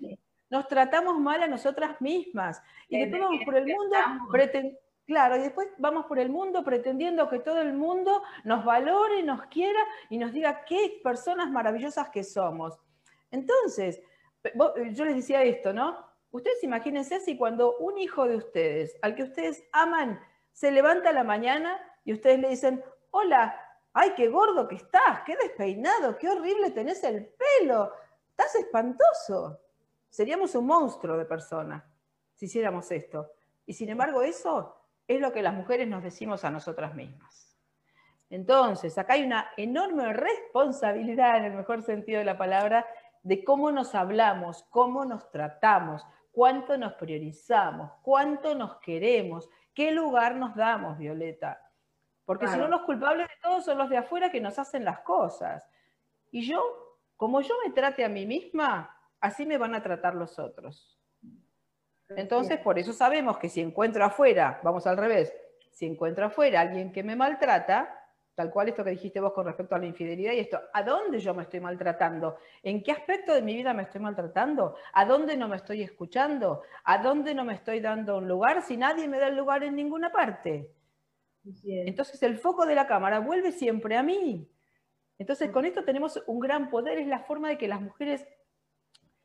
[0.49, 2.61] nos tratamos mal a nosotras mismas.
[2.89, 3.95] Y después vamos por el mundo
[4.32, 9.23] pretendiendo Claro, y después vamos por el mundo pretendiendo que todo el mundo nos valore,
[9.23, 9.79] nos quiera
[10.09, 12.79] y nos diga qué personas maravillosas que somos.
[13.29, 14.01] Entonces,
[14.91, 15.97] yo les decía esto, ¿no?
[16.31, 20.19] Ustedes imagínense si cuando un hijo de ustedes, al que ustedes aman,
[20.53, 23.59] se levanta a la mañana y ustedes le dicen, hola,
[23.93, 27.27] ay, qué gordo que estás, qué despeinado, qué horrible tenés el
[27.59, 27.91] pelo,
[28.29, 29.59] estás espantoso.
[30.09, 31.85] Seríamos un monstruo de persona
[32.35, 33.31] si hiciéramos esto.
[33.65, 34.80] Y sin embargo, eso
[35.16, 37.57] es lo que las mujeres nos decimos a nosotras mismas.
[38.30, 42.86] Entonces, acá hay una enorme responsabilidad, en el mejor sentido de la palabra,
[43.24, 50.36] de cómo nos hablamos, cómo nos tratamos, cuánto nos priorizamos, cuánto nos queremos, qué lugar
[50.36, 51.59] nos damos, Violeta.
[52.26, 55.01] Porque si no, los culpables de todo son los de afuera que nos hacen las
[55.01, 55.68] cosas.
[56.32, 56.64] Y yo,
[57.18, 61.00] como yo me trate a mí misma, así me van a tratar los otros.
[62.16, 65.34] Entonces, por eso sabemos que si encuentro afuera, vamos al revés,
[65.72, 67.97] si encuentro afuera alguien que me maltrata,
[68.36, 71.20] tal cual esto que dijiste vos con respecto a la infidelidad y esto, ¿a dónde
[71.20, 72.38] yo me estoy maltratando?
[72.64, 74.76] ¿En qué aspecto de mi vida me estoy maltratando?
[74.93, 76.64] ¿A dónde no me estoy escuchando?
[76.84, 79.76] ¿A dónde no me estoy dando un lugar si nadie me da el lugar en
[79.76, 80.72] ninguna parte?
[81.66, 84.47] Entonces el foco de la cámara vuelve siempre a mí.
[85.18, 88.28] Entonces con esto tenemos un gran poder, es la forma de que las mujeres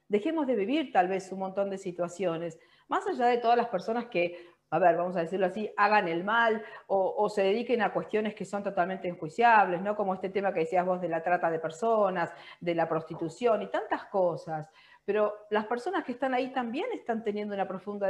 [0.09, 2.59] dejemos de vivir tal vez un montón de situaciones,
[2.89, 6.24] más allá de todas las personas que, a ver, vamos a decirlo así, hagan el
[6.24, 9.97] mal o, se dediquen a cuestiones que son totalmente enjuiciables, ¿no?
[9.97, 13.70] Como este tema que decías vos de la trata de personas, de la prostitución y
[13.70, 14.68] tantas cosas
[15.07, 18.09] pero las personas que están ahí también están teniendo una profunda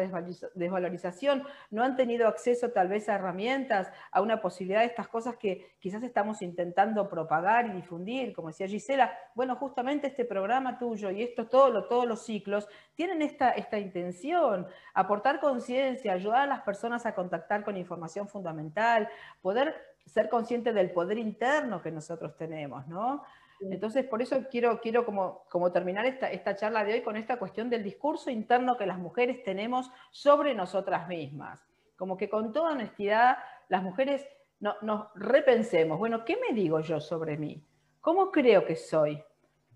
[0.55, 5.37] desvalorización, no han tenido acceso tal vez a herramientas, a una posibilidad de estas cosas
[5.37, 11.11] que quizás estamos intentando propagar y difundir, como decía Gisela, bueno, justamente este programa tuyo
[11.11, 16.63] y esto, todo todos los ciclos, tienen esta, esta intención, aportar conciencia, ayudar a las
[16.63, 19.09] personas a contactar con información fundamental,
[19.43, 19.75] poder
[20.07, 23.23] ser consciente del poder interno que nosotros tenemos, ¿no?
[23.61, 27.39] Entonces, por eso quiero, quiero como, como terminar esta, esta, charla de hoy con esta
[27.39, 31.65] cuestión del discurso interno que las mujeres tenemos sobre nosotras mismas.
[31.97, 33.39] Como que con toda honestidad
[33.69, 34.27] las mujeres
[34.61, 37.63] nos repensemos, bueno, ¿qué me digo yo sobre mí?
[38.01, 39.23] ¿Cómo creo que soy?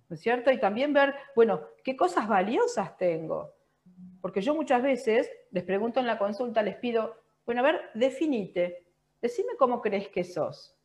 [0.09, 0.51] ¿No es cierto?
[0.51, 3.55] Y también ver, bueno, ¿qué cosas valiosas tengo?
[4.21, 7.17] Porque yo muchas veces les pregunto en la consulta, les pido,
[7.47, 8.87] bueno, a ver, definite,
[9.21, 10.77] decime cómo crees que sos.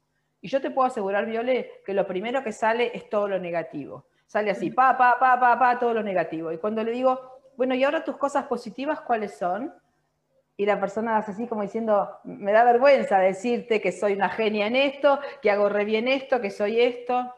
[0.46, 4.06] Y yo te puedo asegurar, Viole, que lo primero que sale es todo lo negativo.
[4.28, 6.52] Sale así, pa, pa, pa, pa, pa, todo lo negativo.
[6.52, 7.20] Y cuando le digo,
[7.58, 9.74] bueno, ¿y ahora tus cosas positivas cuáles son?
[10.56, 14.68] Y la persona hace así como diciendo, me da vergüenza decirte que soy una genia
[14.68, 17.34] en esto, que hago re bien esto, que soy esto.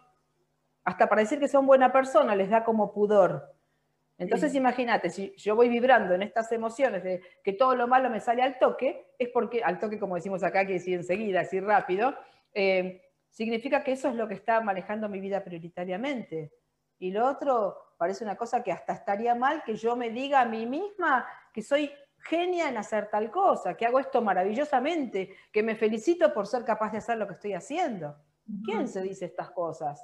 [0.83, 3.55] Hasta para decir que son buena persona les da como pudor.
[4.17, 8.19] Entonces imagínate, si yo voy vibrando en estas emociones de que todo lo malo me
[8.19, 12.13] sale al toque, es porque, al toque como decimos acá, que decir enseguida, así rápido,
[12.59, 16.51] eh, significa que eso es lo que está manejando mi vida prioritariamente.
[16.97, 20.45] Y lo otro parece una cosa que hasta estaría mal que yo me diga a
[20.45, 25.75] mí misma que soy genia en hacer tal cosa, que hago esto maravillosamente, que me
[25.75, 28.15] felicito por ser capaz de hacer lo que estoy haciendo.
[28.65, 30.03] ¿Quién se dice estas cosas?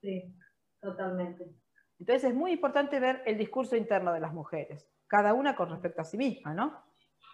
[0.00, 0.32] Sí,
[0.80, 1.44] totalmente.
[1.98, 6.02] Entonces es muy importante ver el discurso interno de las mujeres, cada una con respecto
[6.02, 6.84] a sí misma, ¿no?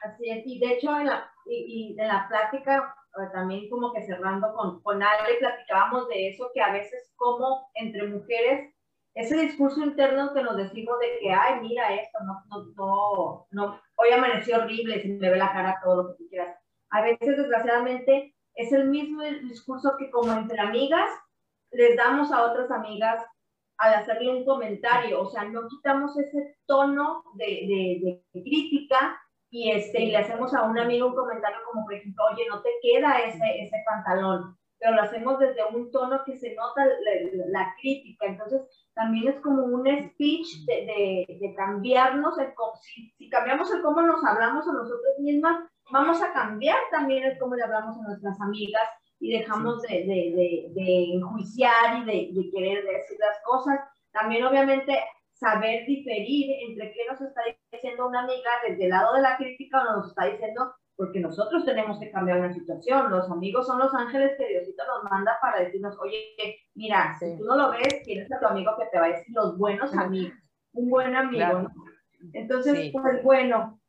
[0.03, 2.95] Así es, y de hecho en la, y, en la plática,
[3.33, 8.07] también como que cerrando con, con Ale, platicábamos de eso, que a veces como entre
[8.07, 8.75] mujeres,
[9.15, 13.81] ese discurso interno que nos decimos de que, ay, mira esto, no, no, no, no
[13.97, 16.57] hoy amaneció horrible, se me ve la cara, todo lo que tú quieras.
[16.91, 21.11] A veces, desgraciadamente, es el mismo discurso que como entre amigas
[21.73, 23.25] les damos a otras amigas
[23.79, 29.19] al hacerle un comentario, o sea, no quitamos ese tono de, de, de crítica
[29.51, 32.63] y, este, y le hacemos a un amigo un comentario como, por ejemplo, oye, no
[32.63, 36.87] te queda ese, ese pantalón, pero lo hacemos desde un tono que se nota
[37.49, 38.63] la, crítica, entonces
[38.95, 44.03] también es como un speech de, de, de cambiarnos, el, si, si cambiamos el cómo
[44.03, 48.41] nos hablamos a nosotros mismas, vamos a cambiar también el cómo le hablamos a nuestras
[48.41, 48.89] amigas
[49.19, 53.79] y dejamos de, de, de, enjuiciar y de, querer decir las cosas.
[54.13, 54.99] También obviamente
[55.41, 57.41] saber diferir entre qué nos está
[57.73, 61.65] diciendo una amiga desde el lado de la crítica o nos está diciendo porque nosotros
[61.65, 63.11] tenemos que cambiar una situación.
[63.11, 66.37] Los amigos son los ángeles que Diosito nos manda para decirnos, oye,
[66.75, 69.35] mira, si tú no lo ves, tienes a tu amigo que te va a decir
[69.35, 70.35] los buenos amigos,
[70.75, 71.71] un buen amigo, ¿no?
[72.35, 73.81] Entonces, pues bueno,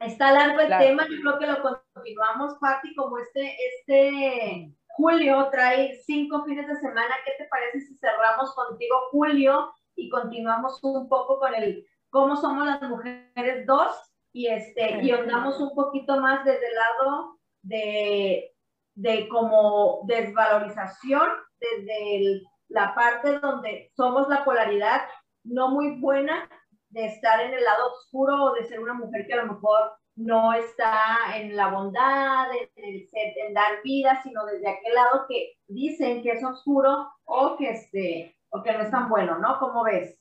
[0.00, 5.94] Está largo el tema, yo creo que lo continuamos, Patti, como este, este Julio trae
[6.04, 11.38] cinco fines de semana, ¿qué te parece si cerramos contigo Julio y continuamos un poco
[11.38, 13.90] con el cómo somos las mujeres dos
[14.32, 18.54] y este y andamos un poquito más desde el lado de,
[18.94, 21.28] de como desvalorización,
[21.58, 25.02] desde la parte donde somos la polaridad
[25.44, 26.48] no muy buena
[26.90, 29.92] de estar en el lado oscuro o de ser una mujer que a lo mejor
[30.14, 36.22] no está en la bondad, en, en dar vida, sino desde aquel lado que dicen
[36.22, 39.58] que es oscuro o que, este, o que no es tan bueno, ¿no?
[39.58, 40.18] ¿Cómo ves?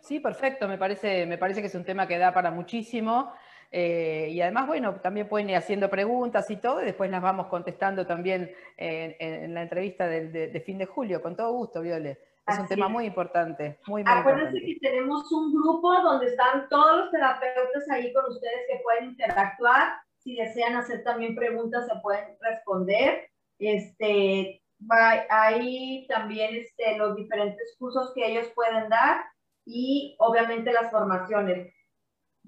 [0.00, 3.32] Sí, perfecto, me parece, me parece que es un tema que da para muchísimo.
[3.72, 7.46] Eh, y además, bueno, también pueden ir haciendo preguntas y todo, y después las vamos
[7.46, 12.18] contestando también en, la entrevista de, fin de julio, con todo gusto, Viole.
[12.46, 16.98] Es un tema muy importante, muy, muy Acuérdense que tenemos un grupo donde están todos
[16.98, 19.92] los terapeutas ahí con ustedes que pueden interactuar.
[20.18, 23.30] Si desean hacer también preguntas, se pueden responder.
[23.60, 24.59] Este,
[25.28, 29.22] hay también este, los diferentes cursos que ellos pueden dar
[29.66, 31.72] y obviamente las formaciones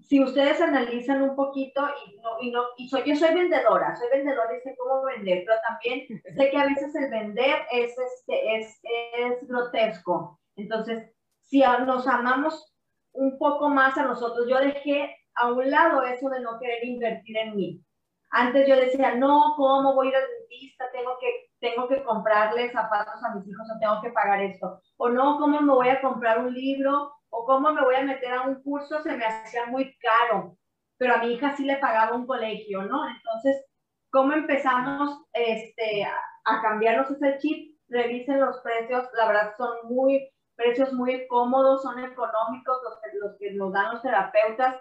[0.00, 4.08] si ustedes analizan un poquito, y, no, y, no, y soy, yo soy vendedora, soy
[4.10, 6.06] vendedora y sé cómo vender, pero también
[6.36, 10.40] sé que a veces el vender es, este, es, es grotesco.
[10.56, 11.10] Entonces,
[11.40, 12.74] si nos amamos
[13.12, 17.36] un poco más a nosotros, yo dejé a un lado eso de no querer invertir
[17.36, 17.84] en mí.
[18.30, 20.90] Antes yo decía, no, ¿cómo voy a ir al dentista?
[20.92, 24.80] Tengo que, tengo que comprarle zapatos a mis hijos o tengo que pagar esto.
[24.98, 28.32] O no, ¿cómo me voy a comprar un libro o cómo me voy a meter
[28.34, 30.58] a un curso, se me hacía muy caro,
[30.98, 33.08] pero a mi hija sí le pagaba un colegio, ¿no?
[33.08, 33.64] Entonces,
[34.10, 37.78] ¿cómo empezamos este, a, cambiarnos ese chip?
[37.88, 43.52] Revisen los precios, la verdad son muy, precios muy cómodos, son económicos los los que
[43.54, 44.76] nos dan los terapeutas.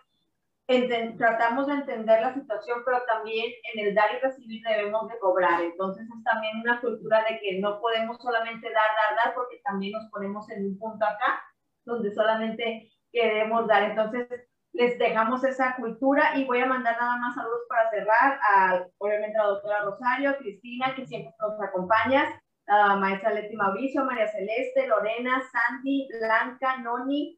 [1.18, 5.62] Tratamos de entender la situación, pero también en el dar y recibir debemos de cobrar.
[5.62, 9.94] Entonces es también una cultura de que no podemos solamente dar, dar, dar, porque también
[9.94, 11.44] nos ponemos en un punto acá
[11.86, 13.84] donde solamente queremos dar.
[13.84, 14.28] Entonces,
[14.74, 19.38] les dejamos esa cultura y voy a mandar nada más saludos para cerrar a, obviamente,
[19.38, 24.88] a la doctora Rosario, Cristina, que siempre nos acompaña, a maestra Leti Mauricio, María Celeste,
[24.88, 27.38] Lorena, Sandy, Blanca, Noni,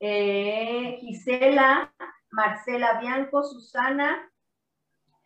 [0.00, 1.92] eh, Gisela,
[2.30, 4.30] Marcela Bianco, Susana,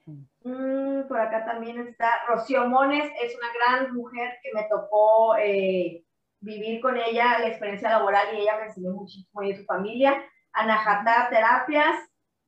[0.07, 6.05] mm, por acá también está Rocío Mones, es una gran mujer que me tocó eh,
[6.41, 10.23] vivir con ella la experiencia laboral y ella me enseñó muchísimo y su familia.
[10.53, 10.83] Ana
[11.31, 11.97] Terapias,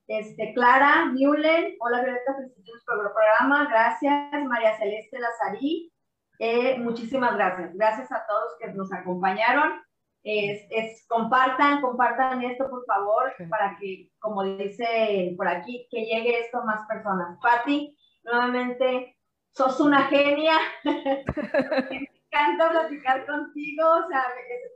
[0.06, 4.44] este, Clara Newlen, hola Violeta, felicitaciones por el programa, gracias.
[4.44, 5.92] María Celeste Lazarí,
[6.38, 7.74] eh, muchísimas gracias.
[7.74, 9.82] Gracias a todos que nos acompañaron.
[10.24, 16.58] Es, compartan, compartan esto, por favor, para que, como dice por aquí, que llegue esto
[16.58, 17.38] a más personas.
[17.42, 19.18] Patti, nuevamente,
[19.52, 20.56] sos una genia.
[22.34, 24.24] encanta platicar contigo, o sea,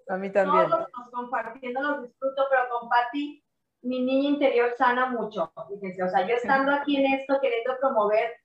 [0.08, 0.68] a mí también.
[0.68, 3.44] Todos los, compartiendo los disfruto, pero con Patti,
[3.82, 8.36] mi niña interior sana mucho, fíjense, o sea, yo estando aquí en esto, queriendo promover,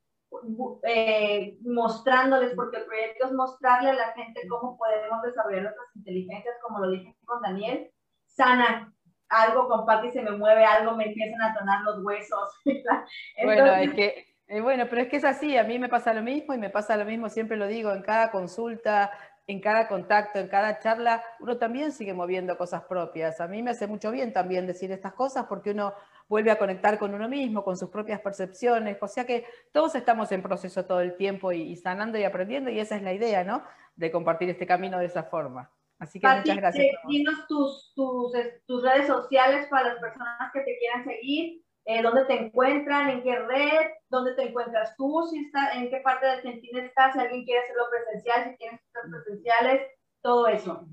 [0.83, 6.55] eh, mostrándoles, porque el proyecto es mostrarle a la gente cómo podemos desarrollar nuestras inteligencias,
[6.61, 7.91] como lo dije con Daniel,
[8.27, 8.93] sana
[9.29, 12.49] algo con se me mueve algo, me empiezan a tonar los huesos.
[13.43, 16.21] bueno, es que, eh, bueno, pero es que es así, a mí me pasa lo
[16.21, 19.11] mismo y me pasa lo mismo, siempre lo digo, en cada consulta,
[19.47, 23.41] en cada contacto, en cada charla, uno también sigue moviendo cosas propias.
[23.41, 25.93] A mí me hace mucho bien también decir estas cosas porque uno
[26.33, 30.31] vuelve a conectar con uno mismo, con sus propias percepciones, o sea que todos estamos
[30.31, 33.63] en proceso todo el tiempo y, sanando y aprendiendo y esa es la idea, ¿no?
[33.95, 35.71] De compartir este camino de esa forma.
[35.99, 36.85] Así que muchas gracias.
[36.85, 38.33] Eh, dinos tus, tus,
[38.65, 43.21] tus redes sociales para las personas que te quieran seguir eh, dónde te encuentran, en
[43.21, 47.19] qué red, dónde te encuentras tú, si está, en qué parte de Argentina estás, si
[47.19, 49.91] alguien quiere hacerlo presencial, si tienes presenciales,
[50.23, 50.87] todo eso.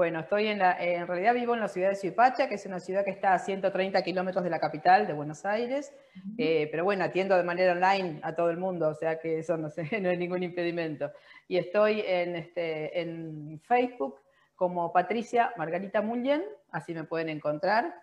[0.00, 2.80] Bueno, estoy en la, en realidad vivo en la ciudad de Suipacha, que es una
[2.80, 5.92] ciudad que está a 130 kilómetros de la capital de Buenos Aires,
[6.38, 9.58] eh, pero bueno, atiendo de manera online a todo el mundo, o sea que eso
[9.58, 11.12] no, sé, no es ningún impedimento.
[11.48, 14.22] Y estoy en, este, en Facebook
[14.56, 17.94] como Patricia Margarita Mullen, así me pueden encontrar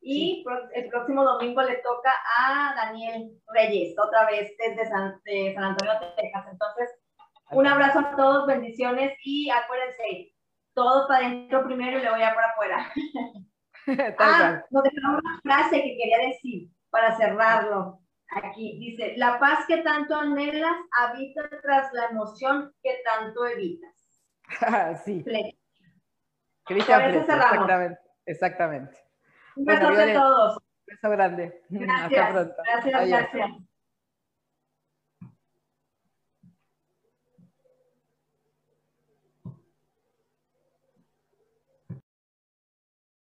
[0.06, 0.44] Y
[0.74, 5.22] el próximo domingo le toca a Daniel Reyes, otra vez desde San,
[5.56, 6.46] San Antonio, Texas.
[6.52, 6.90] Entonces,
[7.52, 10.34] un abrazo a todos, bendiciones y acuérdense,
[10.74, 12.92] todo para adentro primero y luego ya para afuera.
[14.20, 18.03] ah, nos dejaron una frase que quería decir para cerrarlo.
[18.36, 24.24] Aquí dice, la paz que tanto anhelas habita tras la emoción que tanto evitas.
[25.06, 25.24] sí.
[26.66, 28.98] Cristian exactamente, exactamente.
[29.56, 30.58] Un beso a todos.
[30.58, 31.62] Un beso grande.
[31.70, 32.56] Gracias, Hasta pronto.
[32.66, 33.52] Gracias, gracias.